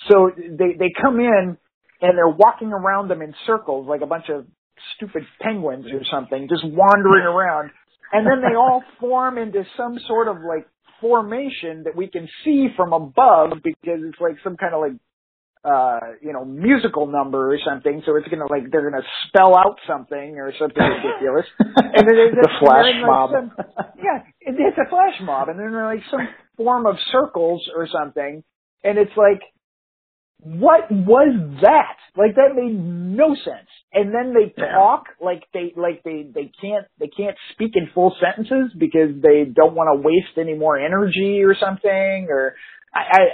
[0.08, 1.56] So they they come in
[2.00, 4.46] and they're walking around them in circles like a bunch of
[4.96, 7.70] stupid penguins or something, just wandering around,
[8.12, 10.66] and then they all form into some sort of like
[11.00, 14.92] formation that we can see from above because it's like some kind of like
[15.64, 19.78] uh you know musical number or something so it's gonna like they're gonna spell out
[19.86, 23.52] something or something ridiculous and then they, the flash in, like, mob some-
[24.02, 27.88] yeah, it, it's a flash mob, and then they're like some form of circles or
[27.88, 28.44] something,
[28.84, 29.42] and it's like,
[30.40, 31.96] what was that?
[32.16, 33.68] Like that made no sense.
[33.92, 34.72] And then they Yeah.
[34.72, 39.44] talk like they like they they can't they can't speak in full sentences because they
[39.44, 42.28] don't want to waste any more energy or something.
[42.30, 42.54] Or
[42.94, 43.26] I I,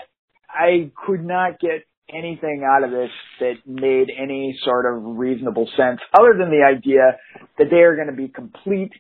[0.49, 6.01] I could not get anything out of this that made any sort of reasonable sense
[6.19, 7.17] other than the idea
[7.59, 8.93] that they are going to be complete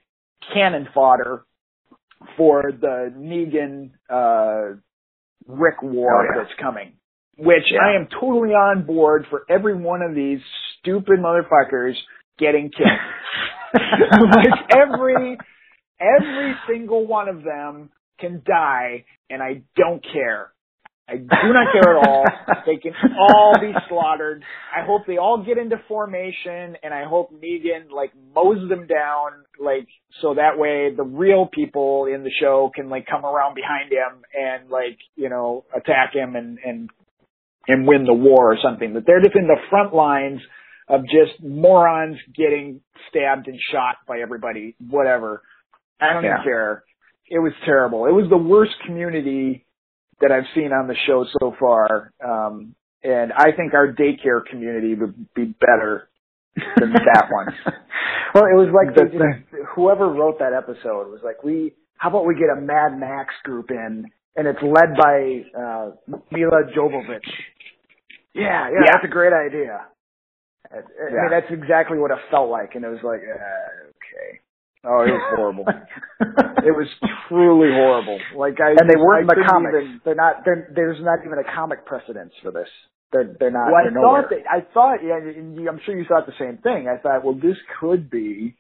[0.52, 1.44] cannon fodder
[2.36, 4.76] for the Negan uh,
[5.46, 6.42] Rick war Oh, yeah.
[6.42, 6.94] that's coming.
[7.36, 7.80] Which Yeah.
[7.86, 10.38] I am totally on board for every one of these
[10.80, 11.94] stupid motherfuckers
[12.38, 12.88] getting killed.
[13.74, 15.36] like every
[16.00, 17.90] every single one of them
[18.20, 20.52] can die and I don't care.
[21.08, 22.24] I do not care at all.
[22.66, 24.42] They can all be slaughtered.
[24.74, 29.44] I hope they all get into formation and I hope Negan like mows them down
[29.60, 29.86] like
[30.22, 34.22] so that way the real people in the show can like come around behind him
[34.34, 36.90] and like, you know, attack him and and
[37.68, 38.94] and win the war or something.
[38.94, 40.40] But they're just in the front lines
[40.88, 42.80] of just morons getting
[43.10, 45.42] stabbed and shot by everybody, whatever.
[46.00, 46.34] I don't Yeah.
[46.34, 46.84] even care.
[47.28, 48.06] It was terrible.
[48.06, 49.63] It was the worst community
[50.20, 52.12] that I've seen on the show so far.
[52.24, 56.08] Um, and I think our daycare community would be better
[56.56, 57.46] than that one.
[58.34, 62.26] well, it was like The- the, whoever wrote that episode was like, we, how about
[62.26, 64.06] we get a Mad Max group in,
[64.36, 65.90] and it's led by uh,
[66.32, 67.20] Milla Jovovich.
[68.34, 68.92] Yeah, yeah, Yeah.
[68.92, 69.80] that's a great idea.
[70.72, 71.20] I, I Yeah.
[71.22, 74.40] mean, that's exactly what it felt like, and it was like, uh, okay.
[74.86, 75.64] Oh, it was horrible.
[76.20, 76.88] it was
[77.28, 78.18] truly horrible.
[78.36, 79.74] Like I and they weren't I in the comics.
[79.80, 80.44] even- They're not.
[80.44, 82.68] They're, there's not even a comic precedence for this.
[83.12, 83.72] They're they're not.
[83.72, 84.22] Well, I nowhere.
[84.22, 86.86] thought that I thought yeah, and you- I'm sure you thought the same thing.
[86.88, 88.56] I thought, well, this could be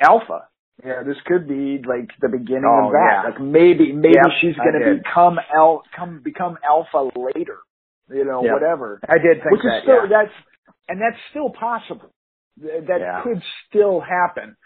[0.00, 0.48] Alpha.
[0.84, 3.22] Yeah, this could be like the beginning Oh, of that.
[3.24, 3.30] yeah.
[3.30, 7.58] Like maybe maybe Yep, she's going to become Al come become Alpha later.
[8.08, 8.52] You know, Yep.
[8.52, 9.00] whatever.
[9.08, 9.78] I did think Which that.
[9.78, 10.24] is still yeah.
[10.24, 10.34] that's
[10.88, 12.10] and that's still possible.
[12.60, 13.22] Th- That Yeah.
[13.24, 14.56] could still happen,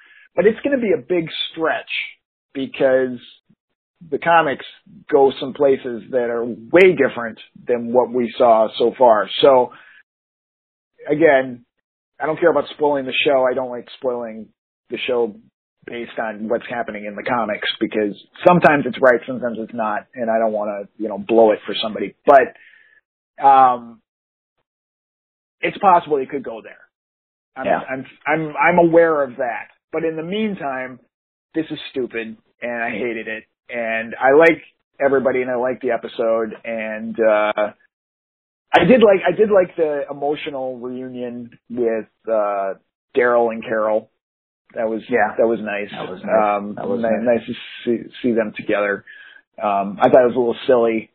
[0.41, 1.91] but it's going to be a big stretch
[2.55, 3.18] because
[4.11, 4.64] the comics
[5.12, 7.38] go some places that are way different
[7.68, 9.28] than what we saw so far.
[9.43, 9.72] So
[11.07, 11.66] again,
[12.18, 13.47] I don't care about spoiling the show.
[13.51, 14.49] I don't like spoiling
[14.88, 15.36] the show
[15.84, 18.16] based on what's happening in the comics because
[18.47, 21.59] sometimes it's right, sometimes it's not, and I don't want to, you know, blow it
[21.66, 22.16] for somebody.
[22.24, 24.01] But um
[25.61, 26.78] it's possible it could go there.
[27.55, 27.80] I'm, Yeah.
[27.80, 29.68] I'm I'm I'm aware of that.
[29.93, 31.01] But in the meantime,
[31.55, 33.45] this is stupid and I hated it.
[33.68, 34.62] And I like
[35.05, 37.72] everybody and I like the episode and uh
[38.72, 42.74] I did like I did like the emotional reunion with uh
[43.16, 44.11] Daryl and Carol.
[44.74, 45.34] That was Yeah.
[45.38, 45.91] that was nice.
[45.91, 46.59] That was nice.
[46.59, 47.12] Um That was nice.
[47.22, 49.05] nice to see see them together.
[49.62, 51.11] Um I thought it was a little silly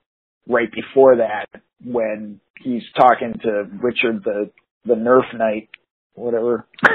[0.48, 1.48] right before that
[1.84, 4.52] when he's talking to Richard the
[4.86, 5.70] the Nerf Knight,
[6.14, 6.68] whatever.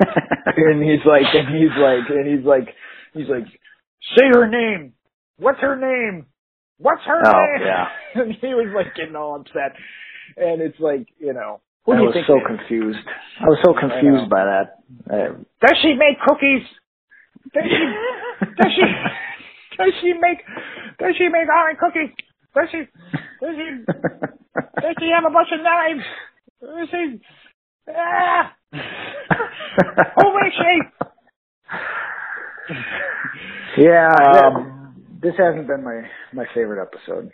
[0.00, 2.68] and he's like and he's like and he's like
[3.12, 3.46] he's like
[4.16, 4.92] say her name.
[5.38, 6.26] What's her name?
[6.78, 7.66] What's her Oh, name?
[7.66, 7.86] yeah.
[8.22, 9.74] and he was like getting all upset.
[10.36, 12.98] And it's like, you know, who I you was think so confused.
[13.40, 14.66] I was so confused by that.
[15.10, 16.62] Uh, Does she make cookies?
[17.52, 17.84] Does she
[18.56, 18.82] does she
[19.78, 20.38] does she make
[20.98, 22.10] does she make almond cookies?
[22.54, 22.78] Does she
[23.40, 23.68] does she
[24.80, 26.04] does she have a bunch of knives?
[26.60, 27.20] Does she
[27.90, 30.74] ah who is she?
[33.82, 34.08] yeah.
[34.08, 34.74] Um, that-
[35.22, 36.02] this hasn't been my
[36.34, 37.30] my favorite episode.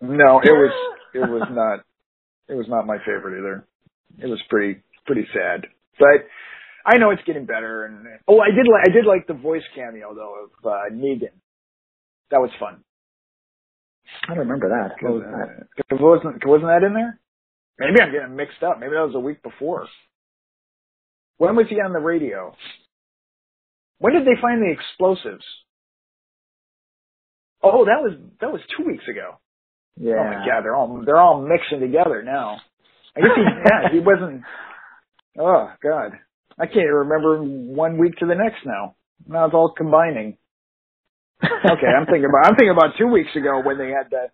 [0.00, 0.72] No, it was
[1.14, 1.80] it was not
[2.48, 3.66] it was not my favorite either.
[4.22, 5.66] It was pretty pretty sad.
[5.98, 6.26] But
[6.86, 9.64] I know it's getting better and oh I did like I did like the voice
[9.74, 11.34] cameo though of uh Negan.
[12.30, 12.84] That was fun.
[14.28, 15.02] I don't remember that.
[15.02, 15.22] What was
[15.90, 16.00] that?
[16.00, 17.18] Wasn't wasn't that in there?
[17.80, 18.78] Maybe I'm getting mixed up.
[18.78, 19.88] Maybe that was a week before.
[21.38, 22.54] When was he on the radio?
[23.98, 25.44] When did they find the explosives?
[27.62, 29.38] Oh, that was that was two weeks ago.
[29.96, 30.14] Yeah.
[30.18, 32.58] Oh my god, they're all they're all mixing together now.
[33.16, 34.42] I guess he yeah, he wasn't
[35.38, 36.12] Oh god.
[36.58, 38.94] I can't even remember one week to the next now.
[39.26, 40.36] Now it's all combining.
[41.42, 44.26] Okay, I'm thinking about I'm thinking about two weeks ago when they had the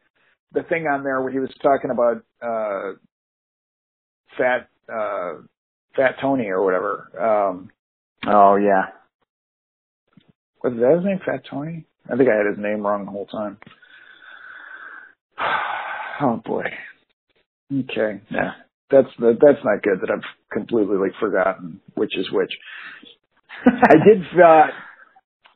[0.53, 2.93] the thing on there where he was talking about uh
[4.39, 5.41] fat uh
[5.97, 7.09] fat Tony or whatever.
[7.21, 7.71] Um
[8.27, 8.87] Oh yeah.
[10.63, 11.85] was that his name, Fat Tony?
[12.11, 13.59] I think I had his name wrong the whole time.
[16.21, 16.65] Oh boy.
[17.73, 18.21] Okay.
[18.31, 18.53] Yeah.
[18.91, 20.23] That's that, that's not good that I've
[20.53, 22.53] completely like forgotten which is which.
[23.67, 24.67] I did uh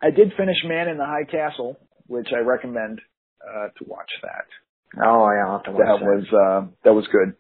[0.03, 1.79] I did finish Man in the High Castle,
[2.09, 3.01] which I recommend
[3.47, 5.01] uh to watch that.
[5.05, 5.47] Oh yeah.
[5.47, 6.05] I'll have to watch That that.
[6.05, 7.35] was uh that was good.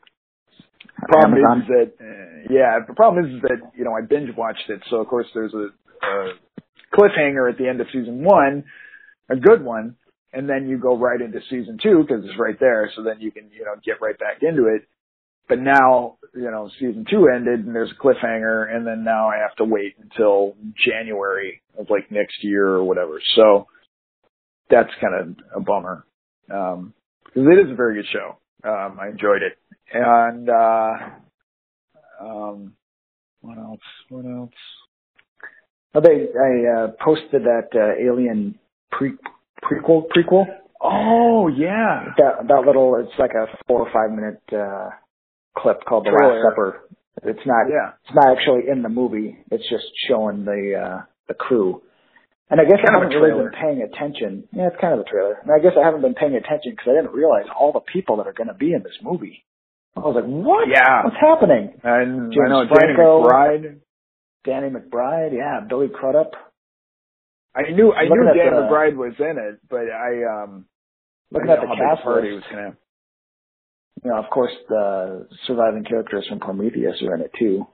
[1.06, 1.62] Problem Amazon?
[1.62, 4.96] is that uh, yeah, the problem is that you know I binge watched it, so
[4.96, 5.68] of course there's a,
[6.06, 6.32] a
[6.94, 8.64] cliffhanger at the end of season one,
[9.30, 9.96] a good one,
[10.32, 13.30] and then you go right into season two because it's right there, so then you
[13.30, 14.88] can you know get right back into it.
[15.48, 19.38] But now you know season two ended and there's a cliffhanger, and then now I
[19.38, 23.20] have to wait until January of like next year or whatever.
[23.36, 23.68] So
[24.68, 26.04] that's kind of a bummer
[26.52, 26.92] um,
[27.24, 28.38] because it is a very good show.
[28.64, 29.56] Um, I enjoyed it,
[29.92, 30.92] and uh,
[32.20, 32.72] um,
[33.40, 33.80] what else?
[34.08, 34.50] What else?
[35.94, 38.58] Oh, they I uh, posted that uh, Alien
[38.90, 39.12] pre
[39.62, 40.46] prequel prequel.
[40.82, 44.90] Oh yeah, That that little it's like a four or five minute uh,
[45.56, 46.88] clip called The Last Supper.
[47.24, 47.92] It's not yeah.
[48.04, 49.38] it's not actually in the movie.
[49.50, 51.82] It's just showing the uh, the crew.
[52.50, 54.48] And I guess Kind I haven't really been paying attention.
[54.52, 55.36] Yeah, it's kind of a trailer.
[55.42, 58.16] And I guess I haven't been paying attention because I didn't realize all the people
[58.18, 59.44] that are going to be in this movie.
[59.96, 60.68] I was like, what?
[60.68, 61.04] Yeah.
[61.04, 61.76] What's happening?
[61.84, 63.80] And I James know Danny McBride.
[64.44, 66.32] Danny McBride, yeah, Billy Crudup.
[67.54, 70.64] I knew I Looking knew Danny the- McBride was in it, but I um
[71.32, 72.76] Looking I at the know how big cast a party list, was gonna
[74.04, 77.66] you know, of course, the surviving characters from Prometheus are in it too.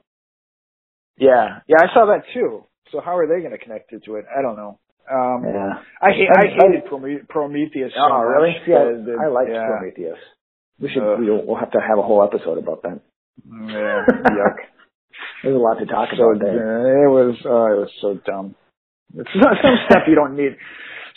[1.18, 2.64] Yeah, yeah, I saw that too.
[2.92, 4.26] So how are they going to connect it to it?
[4.36, 4.78] I don't know.
[5.10, 5.82] Um, Yeah.
[6.00, 7.92] I hate I I- hated Prome- Prometheus.
[7.94, 8.56] So oh, really?
[8.66, 9.66] Yeah, that- that- I liked yeah.
[9.66, 10.18] Prometheus.
[10.80, 11.02] We should.
[11.02, 11.18] Ugh.
[11.20, 13.00] We'll, we'll have to have a whole episode about that.
[13.46, 14.56] Yeah, yuck.
[15.42, 16.80] There's a lot to talk so about there.
[16.80, 18.54] uh, it was oh, it was so dumb.
[19.16, 20.56] It's some some stuff you don't need.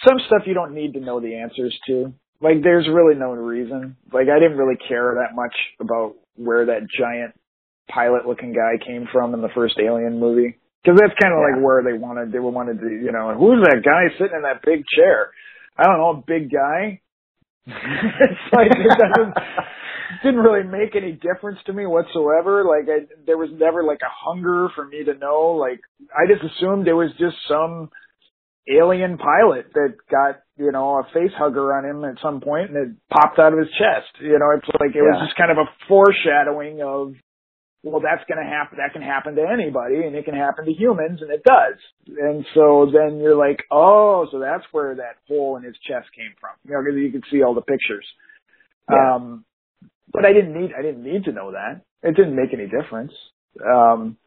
[0.07, 2.13] Some stuff you don't need to know the answers to.
[2.39, 3.95] Like there's really no reason.
[4.13, 7.33] Like I didn't really care that much about where that giant
[7.89, 10.57] pilot looking guy came from in the first Alien movie?
[10.83, 11.55] Because that's kind of yeah.
[11.55, 14.63] like where they wanted they wanted to you know who's that guy sitting in that
[14.63, 15.31] big chair?
[15.77, 17.01] I don't know, a big guy.
[17.67, 19.33] it's like it doesn't
[20.23, 22.63] didn't really make any difference to me whatsoever.
[22.63, 25.57] Like I, there was never like a hunger for me to know.
[25.59, 25.81] Like
[26.15, 27.89] I just assumed it was just some
[28.67, 32.77] alien pilot that got you know a face hugger on him at some point and
[32.77, 34.21] it popped out of his chest.
[34.21, 35.11] You know, it's like it yeah.
[35.11, 37.13] was just kind of a foreshadowing of
[37.91, 40.73] well that's going to happen that can happen to anybody and it can happen to
[40.73, 41.77] humans and it does.
[42.07, 46.33] And so then you're like oh so that's where that hole in his chest came
[46.39, 46.51] from.
[46.65, 48.05] You know because you can see all the pictures.
[48.89, 49.15] Yeah.
[49.15, 49.45] um
[50.11, 51.81] but i didn't need i didn't need to know that.
[52.03, 53.13] It didn't make any difference.
[53.65, 54.17] Um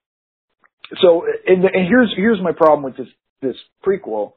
[1.00, 3.08] so and, and here's here's my problem with this
[3.42, 4.32] this prequel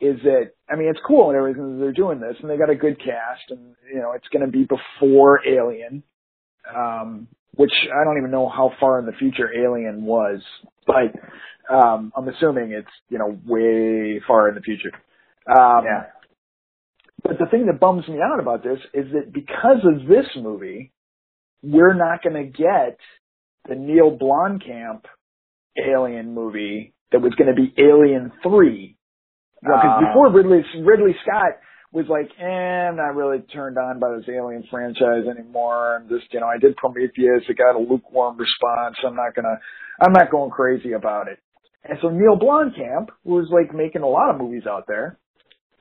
[0.00, 2.70] is that I mean it's cool and everything that they're doing this and they got
[2.70, 6.02] a good cast and you know it's going to be before Alien,
[6.74, 10.40] um, which I don't even know how far in the future Alien was,
[10.86, 11.14] but
[11.72, 14.92] um, I'm assuming it's you know way far in the future.
[15.48, 16.04] Um, yeah.
[17.22, 20.92] But the thing that bums me out about this is that because of this movie,
[21.62, 22.98] we're not going to get
[23.66, 25.04] the Neil Blomkamp
[25.78, 28.96] Alien movie that was going to be Alien Three.
[29.62, 31.52] Because you know, uh, before Ridley Ridley Scott
[31.94, 35.96] was like, eh, I'm not really turned on by this Alien franchise anymore.
[35.96, 37.46] I'm just, you know, I did Prometheus.
[37.48, 38.96] It got a lukewarm response.
[39.06, 39.60] I'm not gonna,
[40.00, 41.38] I'm not going crazy about it.
[41.84, 45.18] And so Neil Blomkamp, who was like making a lot of movies out there,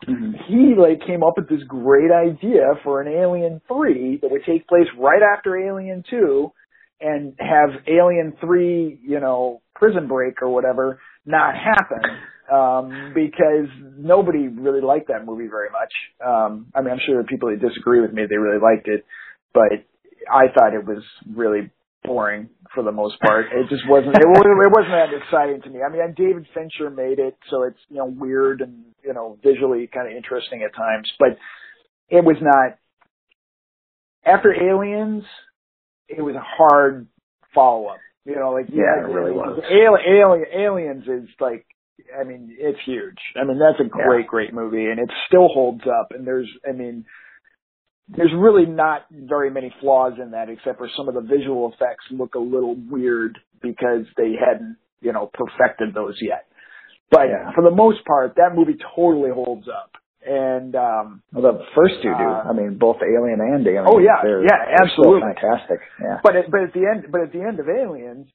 [0.08, 0.34] mm-hmm.
[0.48, 4.68] he like came up with this great idea for an Alien 3 that would take
[4.68, 6.52] place right after Alien 2
[7.02, 12.02] and have Alien 3, you know, prison break or whatever not happen
[12.52, 15.94] um, because nobody really liked that movie very much.
[16.26, 18.88] Um, I mean, I'm sure there are people that disagree with me, they really liked
[18.88, 19.06] it,
[19.54, 19.86] but
[20.32, 21.72] I thought it was really
[22.04, 23.46] boring for the most part.
[23.54, 24.16] It just wasn't.
[24.16, 25.80] It, it wasn't that exciting to me.
[25.82, 29.88] I mean, David Fincher made it, so it's you know weird and you know visually
[29.88, 31.38] kind of interesting at times, but
[32.10, 32.78] it was not.
[34.26, 35.24] After Aliens,
[36.08, 37.08] it was a hard
[37.54, 38.00] follow up.
[38.26, 39.60] You know, like yeah, it really was.
[39.70, 41.66] Alien, Aliens is like,
[42.20, 43.18] I mean, it's huge.
[43.40, 44.28] I mean, that's a great, yeah.
[44.28, 46.12] great movie, and it still holds up.
[46.12, 47.06] And there's, I mean,
[48.08, 52.06] there's really not very many flaws in that, except for some of the visual effects
[52.12, 56.46] look a little weird because they hadn't, you know, perfected those yet.
[57.12, 57.52] But yeah.
[57.54, 59.92] for the most part, that movie totally holds up.
[60.26, 62.24] And um well, the first two do.
[62.24, 63.84] Uh, I mean, both Alien and Alien.
[63.86, 65.80] Oh yeah, yeah, absolutely, fantastic.
[66.02, 66.20] Yeah.
[66.24, 68.28] But at, but at the end, but at the end of Aliens,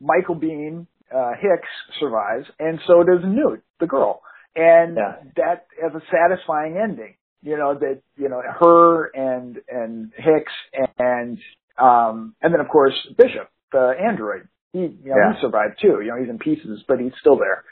[0.00, 1.68] Michael Biehn uh, Hicks
[2.00, 4.20] survives, and so does Newt, the girl,
[4.56, 5.16] and yeah.
[5.36, 7.14] that has a satisfying ending.
[7.42, 10.52] You know that you know her and and Hicks
[10.98, 11.38] and
[11.78, 14.48] um and then of course Bishop, the android.
[14.72, 15.34] He you know yeah.
[15.34, 16.00] he survived too.
[16.02, 17.64] You know he's in pieces, but he's still there.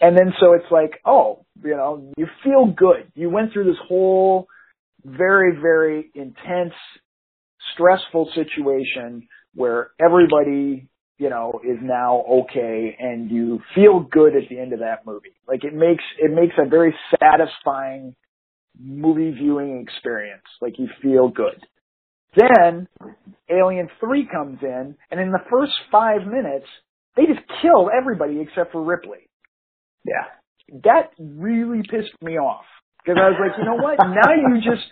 [0.00, 3.10] And then so it's like, oh, you know, you feel good.
[3.14, 4.48] You went through this whole
[5.04, 6.74] very, very intense,
[7.74, 14.58] stressful situation where everybody, you know, is now okay and you feel good at the
[14.58, 15.34] end of that movie.
[15.46, 18.14] Like it makes, it makes a very satisfying
[18.80, 20.42] movie viewing experience.
[20.60, 21.64] Like you feel good.
[22.36, 22.88] Then
[23.48, 26.66] Alien 3 comes in and in the first five minutes,
[27.16, 29.28] they just kill everybody except for Ripley.
[30.04, 30.80] Yeah.
[30.82, 32.64] That really pissed me off
[33.04, 33.98] because I was like, you know what?
[34.00, 34.84] now you just,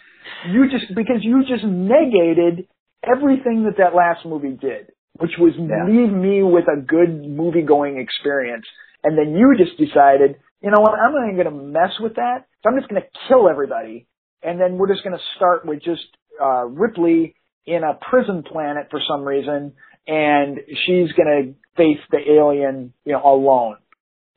[0.50, 2.68] you just, because you just negated
[3.02, 5.86] everything that that last movie did, which was yeah.
[5.86, 8.66] leave me with a good movie going experience.
[9.04, 10.92] And then you just decided, you know what?
[10.98, 12.46] I'm not even going to mess with that.
[12.62, 14.06] So I'm just going to kill everybody.
[14.42, 16.06] And then we're just going to start with just,
[16.42, 17.34] uh, Ripley
[17.66, 19.72] in a prison planet for some reason.
[20.06, 23.76] And she's going to face the alien, you know, alone.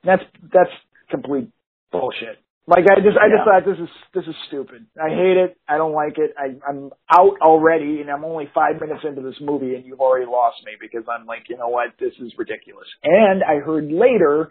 [0.04, 0.24] That's
[0.54, 0.70] that's
[1.10, 1.50] complete
[1.92, 2.38] bullshit.
[2.68, 4.88] Like I just I just thought this is this is stupid.
[4.98, 5.56] I hate it.
[5.70, 6.34] I don't like it.
[6.36, 10.26] I I'm out already and I'm only five minutes into this movie and you've already
[10.26, 12.88] lost me because I'm like, you know what, this is ridiculous.
[13.04, 14.50] And I heard later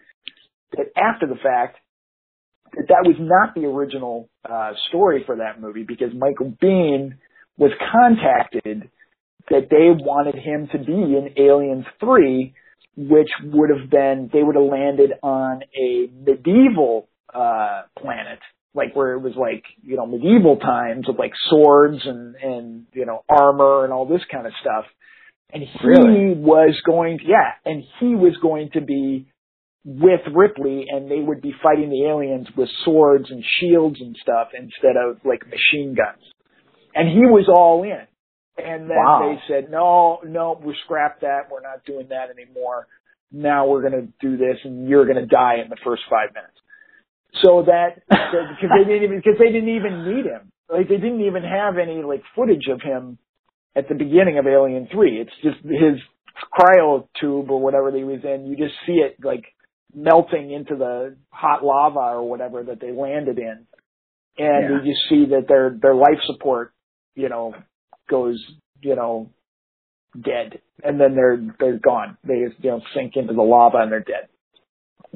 [0.77, 1.79] that after the fact
[2.77, 7.19] that that was not the original uh story for that movie because Michael Biehn
[7.57, 8.91] was contacted
[9.51, 12.55] that they wanted him to be in Aliens 3
[12.97, 18.39] which would have been they would have landed on a medieval uh planet
[18.75, 23.07] like where it was like you know medieval times with like swords and and you
[23.07, 24.85] know armor and all this kind of stuff
[25.53, 26.35] and he really?
[26.35, 29.27] was going to, yeah and he was going to be
[29.85, 34.49] with Ripley and they would be fighting the aliens with swords and shields and stuff
[34.59, 36.23] instead of like machine guns
[36.95, 38.07] and he was all in
[38.57, 39.21] And then Wow.
[39.37, 41.51] they said, no, no, we scrapped that.
[41.51, 42.87] We're not doing that anymore.
[43.33, 46.33] Now we're going to do this and you're going to die in the first five
[46.35, 46.55] minutes.
[47.43, 50.51] So that, because they didn't even, because they didn't even need him.
[50.69, 53.19] Like they didn't even have any like footage of him
[53.77, 55.21] at the beginning of Alien 3.
[55.21, 56.01] It's just his
[56.59, 58.47] cryo tube or whatever he was in.
[58.47, 59.45] You just see it like
[59.95, 63.67] melting into the hot lava or whatever that they landed in.
[64.37, 64.69] And Yeah.
[64.71, 66.73] you just see that their, their life support,
[67.15, 67.55] you know,
[68.09, 68.43] goes,
[68.81, 69.31] you know,
[70.21, 70.61] dead.
[70.83, 72.17] And then they're, they're gone.
[72.25, 74.29] They just, you know, sink into the lava and they're dead.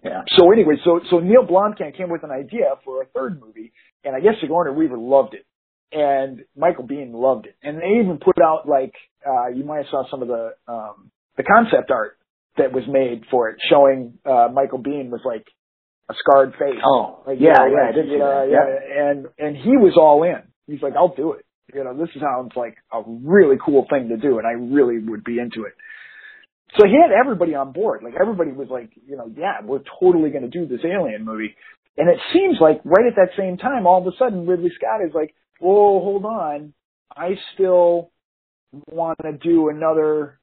[0.05, 0.23] Yeah.
[0.37, 3.73] So anyway, so, so Neil Blomkamp came with an idea for a third movie
[4.05, 5.45] and I guess Sigourney Weaver loved it.
[5.91, 7.57] And Michael Biehn loved it.
[7.63, 8.93] And they even put out like,
[9.27, 12.19] uh, you might have saw some of the, um, the concept art
[12.59, 15.47] that was made for it showing, uh, Michael Biehn was like
[16.11, 16.81] a scarred face.
[16.85, 18.51] Oh, Like, yeah, you know, yeah, like, did see you know, that.
[18.51, 19.11] yeah.
[19.11, 20.43] And, and he was all in.
[20.67, 21.45] He's like, I'll do it.
[21.75, 25.25] You know, this sounds like a really cool thing to do and I really would
[25.25, 25.75] be into it.
[26.77, 28.03] So he had everybody on board.
[28.03, 31.55] Like everybody was like, you know, yeah, we're totally going to do this alien movie.
[31.97, 35.01] And it seems like right at that same time, all of a sudden Ridley Scott
[35.05, 36.75] is like, whoa, hold on.
[37.17, 38.13] I still
[38.91, 40.39] want to do another,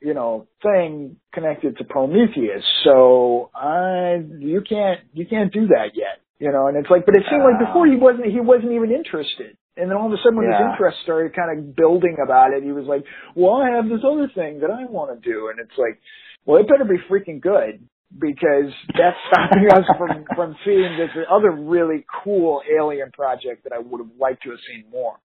[0.00, 2.64] you know, thing connected to Prometheus.
[2.84, 6.22] So I, you can't, you can't do that yet.
[6.38, 8.92] You know, and it's like, but it seemed like before he wasn't, he wasn't even
[8.92, 9.56] interested.
[9.78, 10.58] And then all of a sudden when Yeah.
[10.58, 13.04] his interest started kind of building about it, he was like,
[13.34, 15.48] well, I have this other thing that I want to do.
[15.50, 16.00] And it's like,
[16.44, 17.86] well, it better be freaking good
[18.18, 23.78] because that's stopping us from, from seeing this other really cool alien project that I
[23.78, 25.16] would have liked to have seen more.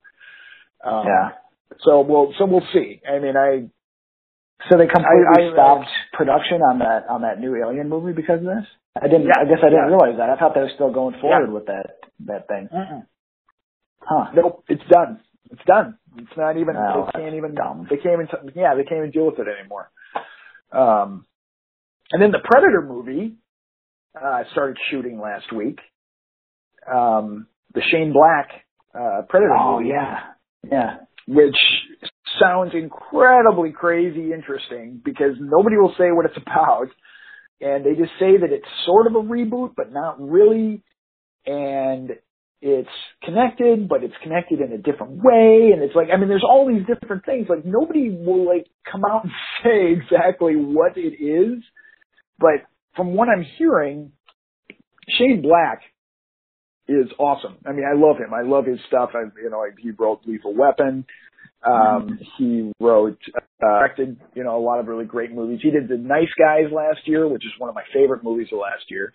[0.84, 1.30] Um, Yeah.
[1.80, 3.02] So we'll, so we'll see.
[3.10, 3.70] I mean, I,
[4.70, 8.14] So they completely I- I, uh, stopped production on that on that new Alien movie
[8.14, 8.66] because of this.
[8.96, 9.24] I didn't.
[9.26, 9.96] Yeah, I guess I didn't yeah.
[9.98, 10.30] realize that.
[10.30, 11.98] I thought they were still going forward with that
[12.28, 12.70] that thing.
[14.08, 14.32] Huh.
[14.36, 15.20] Nope, it's done.
[15.52, 15.98] It's done.
[16.18, 16.76] It's not even.
[16.76, 17.56] Oh, they can't even.
[17.56, 17.88] dumb.
[17.90, 18.28] They can't even.
[18.56, 19.90] Yeah, they can't even deal with it anymore.
[20.72, 21.26] Um,
[22.12, 23.36] and then the Predator movie
[24.20, 25.80] uh, started shooting last week.
[26.92, 28.50] Um, the Shane Black
[28.94, 30.20] uh, Predator Oh movie, yeah.
[30.70, 30.98] Yeah.
[31.28, 31.56] which
[32.42, 36.88] sounds incredibly crazy interesting because nobody will say what it's about,
[37.62, 40.84] and they just say that it's sort of a reboot, but not really,
[41.46, 42.12] and
[42.66, 42.90] it's
[43.24, 46.66] connected, but it's connected in a different way, and it's like I mean, there's all
[46.66, 47.48] these different things.
[47.50, 49.34] Like nobody will like come out and
[49.64, 51.62] say exactly what it is,
[52.40, 52.64] but
[52.96, 54.14] from what I'm hearing,
[55.10, 55.82] Shane Black
[56.88, 57.58] is awesome.
[57.66, 58.34] I mean, I love him.
[58.34, 59.10] I love his stuff.
[59.14, 61.06] I, you know, he wrote Lethal Weapon.
[61.66, 65.60] Um, he wrote, uh, directed, you know, a lot of really great movies.
[65.64, 68.60] He did The Nice Guys last year, which is one of my favorite movies of
[68.60, 69.14] last year.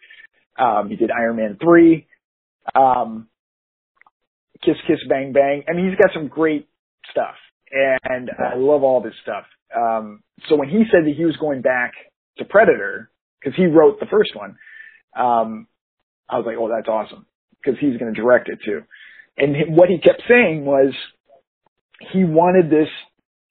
[0.58, 2.06] Um, he did Iron Man 3.
[2.74, 3.27] Um,
[4.64, 5.64] Kiss Kiss Bang Bang.
[5.68, 6.68] I mean, he's got some great
[7.10, 7.34] stuff
[7.72, 9.44] and I love all this stuff.
[9.76, 11.92] Um, so when he said that he was going back
[12.38, 13.10] to Predator,
[13.42, 14.56] cause he wrote the first one,
[15.16, 15.66] um,
[16.28, 17.26] I was like, oh, that's awesome.
[17.64, 18.82] Cause he's going to direct it too.
[19.36, 20.94] And what he kept saying was
[22.12, 22.88] he wanted this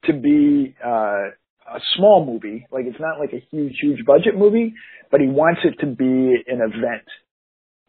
[0.05, 1.31] to be, uh,
[1.69, 2.65] a small movie.
[2.71, 4.73] Like it's not like a huge, huge budget movie,
[5.11, 6.05] but he wants it to be
[6.47, 7.03] an event,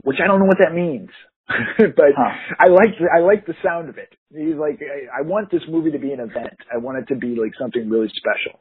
[0.02, 1.10] which I don't know what that means.
[1.78, 2.54] but Huh.
[2.58, 4.14] I like I like the sound of it.
[4.30, 6.56] He's like, I, I want this movie to be an event.
[6.72, 8.60] I want it to be like something really special.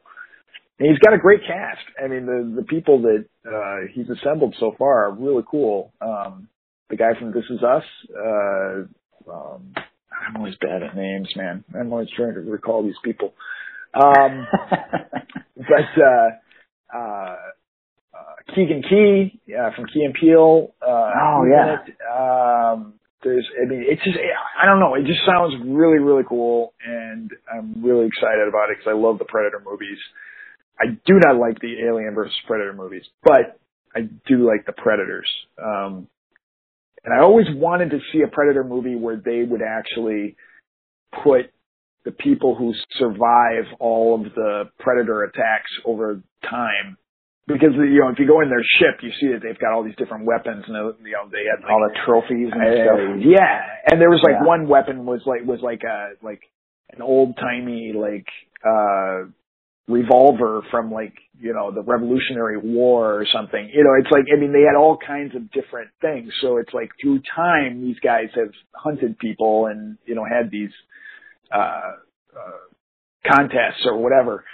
[0.78, 1.84] And he's got a great cast.
[2.02, 5.92] I mean, the the people that uh, he's assembled so far are really cool.
[6.00, 6.48] Um,
[6.88, 7.84] the guy from This Is Us.
[8.16, 11.64] Uh, um, I'm always bad at names, man.
[11.78, 13.34] I'm always trying to recall these people.
[13.94, 14.46] Um,
[15.56, 16.28] but uh,
[16.96, 17.36] uh,
[18.14, 20.72] uh, Keegan Key uh, from Key and Peele.
[20.80, 21.76] Uh, Oh, yeah.
[21.86, 21.94] it.
[22.72, 24.94] Um, there's, I mean, it's just, I don't know.
[24.94, 29.18] It just sounds really, really cool, and I'm really excited about it because I love
[29.18, 29.98] the Predator movies.
[30.80, 33.58] I do not like the Alien versus Predator movies, but
[33.94, 35.28] I do like the Predators.
[35.62, 36.06] Um,
[37.04, 40.36] and I always wanted to see a Predator movie where they would actually
[41.24, 41.50] put
[42.04, 46.96] the people who survive all of the Predator attacks over time.
[47.48, 49.82] Because, you know, if you go in their ship, you see that they've got all
[49.82, 53.00] these different weapons and, you know, they had like, All the trophies and uh, stuff.
[53.24, 54.46] yeah, and there was like Yeah.
[54.46, 56.42] one weapon was like was like a like
[56.92, 58.26] an old timey like
[58.64, 59.32] uh
[59.88, 63.70] revolver from like you know the Revolutionary War or something.
[63.72, 66.30] You know, it's like I mean they had all kinds of different things.
[66.42, 70.70] So it's like through time these guys have hunted people and you know had these
[71.50, 71.92] uh,
[72.36, 72.62] uh
[73.26, 74.44] contests or whatever.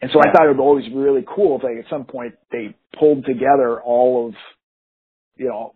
[0.00, 2.34] And so I thought it would always be really cool if like at some point
[2.52, 4.34] they pulled together all of
[5.38, 5.72] you know,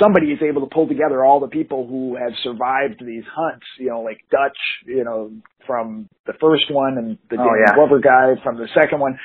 [0.00, 3.88] somebody is able to pull together all the people who have survived these hunts, you
[3.90, 5.30] know, like Dutch, you know,
[5.66, 7.74] from the first one and the Oh, yeah.
[7.74, 9.18] Glover guy from the second one.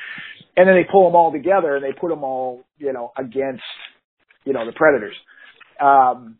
[0.56, 3.62] And then they pull them all together and they put them all, you know, against,
[4.44, 5.14] you know, the predators.
[5.80, 6.36] Um,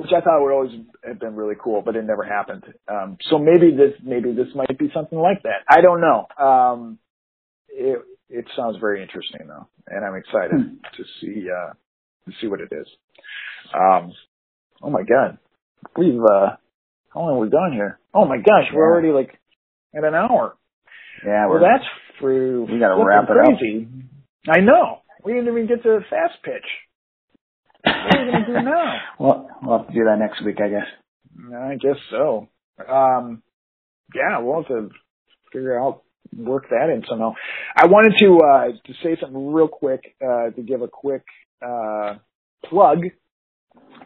[0.00, 0.72] which I thought would always
[1.06, 2.64] have been really cool, but it never happened.
[2.88, 5.62] Um, so maybe this, maybe this might be something like that.
[5.68, 6.26] I don't know.
[6.44, 6.98] Um,
[7.68, 10.74] it, it sounds very interesting though, and I'm excited Hmm.
[10.96, 11.72] to see, uh,
[12.26, 12.86] to see what it is.
[13.74, 14.12] Um,
[14.82, 15.38] oh my god,
[15.96, 16.56] we've uh,
[17.12, 17.98] how long have we gone here?
[18.14, 19.38] Oh my gosh, we're already like
[19.94, 20.56] at an hour.
[21.24, 21.84] Yeah, Well, that's
[22.20, 23.58] for We gotta wrap it up.
[23.58, 23.88] crazy.
[24.48, 25.00] I know.
[25.24, 26.64] We didn't even get to the fast pitch.
[27.82, 28.94] What are we gonna do now?
[29.18, 30.86] well, we'll have to do that next week, I guess.
[31.54, 32.48] I guess so.
[32.88, 33.42] Um,
[34.14, 34.90] yeah, we'll have to
[35.52, 36.02] figure out
[36.36, 37.34] work that in somehow.
[37.76, 41.24] I wanted to uh, to say something real quick uh, to give a quick
[41.62, 42.14] uh,
[42.64, 43.04] plug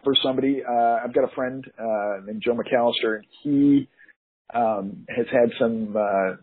[0.04, 0.62] for somebody.
[0.68, 3.88] Uh, I've got a friend uh, named Joe McAllister, and he
[4.54, 6.36] um, has had some uh,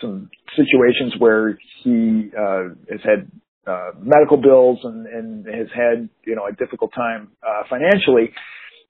[0.00, 3.30] some situations where he uh, has had
[3.66, 8.32] uh, medical bills and, and has had you know a difficult time uh, financially.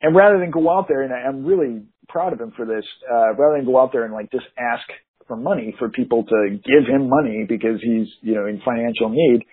[0.00, 2.84] And rather than go out there, and I- I'm really proud of him for this,
[3.10, 4.84] uh, rather than go out there and like just ask
[5.28, 9.44] for money for people to give him money because he's you know in financial need,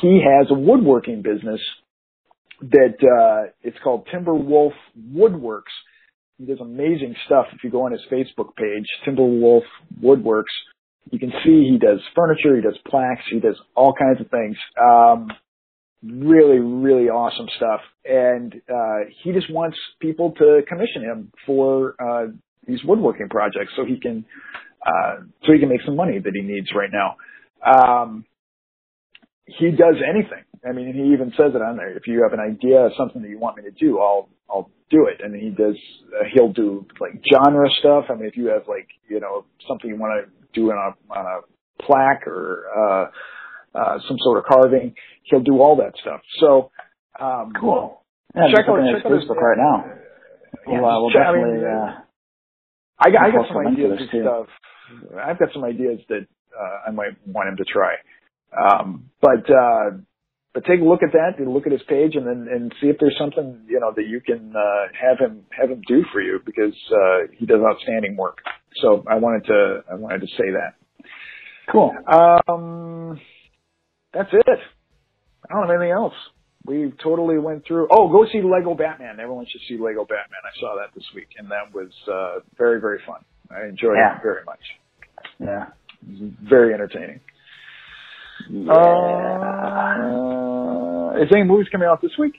[0.00, 1.60] he has a woodworking business
[2.62, 4.72] that uh, it's called Timberwolf
[5.12, 5.72] Woodworks.
[6.38, 7.46] He does amazing stuff.
[7.52, 9.62] If you go on his Facebook page, Timberwolf
[10.02, 10.44] Woodworks,
[11.10, 14.56] you can see he does furniture, he does plaques, he does all kinds of things.
[14.80, 15.28] Um,
[16.02, 17.80] really, really awesome stuff.
[18.04, 22.26] And uh, he just wants people to commission him for uh,
[22.66, 24.24] these woodworking projects so he can
[24.86, 27.16] uh, so he can make some money that he needs right now.
[27.60, 28.24] Um,
[29.44, 30.44] he does anything.
[30.66, 31.94] I mean, he even says it on there.
[31.96, 34.70] If you have an idea of something that you want me to do, I'll I'll
[34.90, 35.20] do it.
[35.22, 35.76] And he does.
[36.08, 38.04] Uh, he'll do like genre stuff.
[38.08, 41.12] I mean, if you have like you know something you want to do on a
[41.18, 44.94] on a plaque or uh, uh, some sort of carving,
[45.24, 46.20] he'll do all that stuff.
[46.40, 46.70] So
[47.20, 48.02] um, Cool.
[48.34, 49.84] Yeah, check out looking check at out his Facebook right now.
[50.66, 51.66] Yeah, We'll, uh, we'll check- I mean, definitely.
[51.66, 52.00] uh, uh,
[52.98, 54.20] I got, I got some a link to ideas and too.
[54.22, 54.46] stuff.
[55.24, 56.26] I've got some ideas that
[56.58, 57.94] uh, I might want him to try.
[58.52, 59.90] Um, but uh,
[60.52, 62.88] but take a look at that, and look at his page, and then and see
[62.88, 66.20] if there's something you know that you can uh, have him have him do for
[66.20, 68.38] you because uh, he does outstanding work.
[68.82, 70.74] So I wanted to I wanted to say that.
[71.70, 71.92] cool.
[72.06, 73.20] Um,
[74.12, 74.46] that's it.
[75.48, 76.14] I don't have anything else.
[76.66, 77.88] We totally went through.
[77.90, 79.18] Oh, go see Lego Batman.
[79.20, 80.40] Everyone should see Lego Batman.
[80.44, 83.24] I saw that this week, and that was uh, very very fun.
[83.50, 84.16] I enjoyed Yeah.
[84.16, 84.60] it very much.
[85.38, 85.66] Yeah.
[86.48, 87.20] Very entertaining.
[88.48, 88.72] Yeah.
[88.72, 90.00] Uh,
[91.22, 92.34] is any movies coming out this week?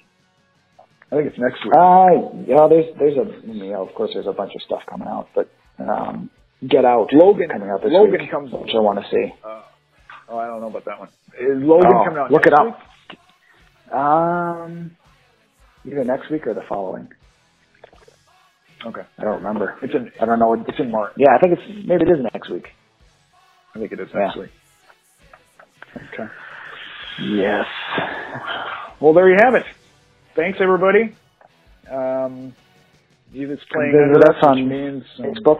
[1.11, 1.73] I think it's next week.
[1.75, 2.07] Uh,
[2.47, 5.27] yeah, there's there's a you know, of course there's a bunch of stuff coming out,
[5.35, 5.49] but
[5.79, 6.29] um,
[6.67, 8.51] Get Out Logan coming out this Logan week, comes.
[8.53, 9.33] which I want to see.
[9.43, 9.61] Uh,
[10.29, 11.09] oh, I don't know about that one.
[11.39, 12.31] Is Logan Oh, coming out?
[12.31, 12.79] look next it up.
[13.09, 13.19] week?
[13.93, 14.91] Um,
[15.85, 17.09] either next week or the following.
[18.85, 19.77] Okay, I don't remember.
[19.83, 20.11] it's in.
[20.21, 20.53] I don't know.
[20.67, 21.13] It's in March.
[21.17, 22.67] yeah, I think it's maybe it is next week.
[23.75, 24.41] I think it is next Yeah.
[24.43, 24.51] week.
[25.95, 26.31] Okay.
[27.21, 27.65] Yes.
[28.99, 29.65] Well, there you have it.
[30.35, 31.15] Thanks, everybody.
[31.91, 32.53] Um,
[33.33, 35.59] Eva's playing under us us, on means um, Facebook.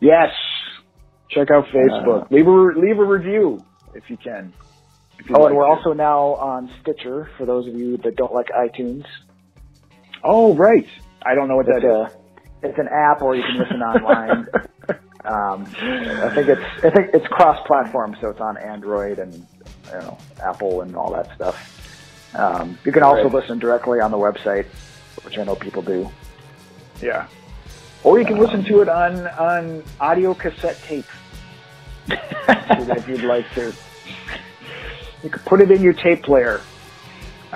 [0.00, 0.30] Yes.
[1.30, 2.24] Check out Facebook.
[2.24, 4.52] Uh, leave a leave a review if you can.
[5.18, 5.70] If you'd Oh, like and we're to.
[5.70, 9.04] also now on Stitcher for those of you that don't like iTunes.
[10.22, 10.86] Oh, right.
[11.24, 12.10] I don't know what It's that a
[12.68, 14.46] it's an app, or you can listen online.
[15.24, 20.18] Um, I think it's I think it's cross-platform, so it's on Android and you know
[20.42, 21.70] Apple and all that stuff.
[22.34, 23.32] Um, you can also Right.
[23.34, 24.66] listen directly on the website,
[25.24, 26.10] which I know people do.
[27.00, 27.26] yeah.
[28.02, 31.06] Or you can listen to it on on audio cassette tape
[32.08, 33.72] if you'd like to.
[35.22, 36.60] You could put it in your tape player.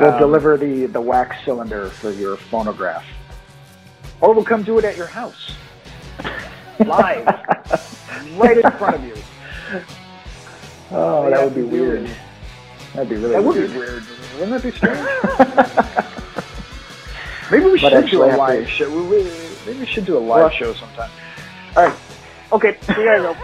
[0.00, 3.04] We'll Um, deliver the the wax cylinder for your phonograph.
[4.22, 5.52] Or we'll come do it at your house.
[6.78, 7.26] Live.
[8.38, 9.14] right in front of you.
[10.90, 12.10] Oh, Yeah, that would be we do weird.
[12.94, 13.70] That'd be really That would weird.
[13.72, 14.02] be weird.
[14.38, 14.98] Wouldn't that be strange?
[17.50, 18.90] maybe we But should do a live to- show.
[18.90, 19.30] We- we-
[19.66, 21.10] Maybe we should do a live Well- show sometime.
[21.76, 21.96] All right.
[22.52, 22.76] Okay.
[22.82, 23.24] See you guys.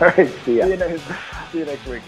[0.00, 0.64] All right, see ya.
[0.64, 1.02] See you next,
[1.52, 2.02] see you next week.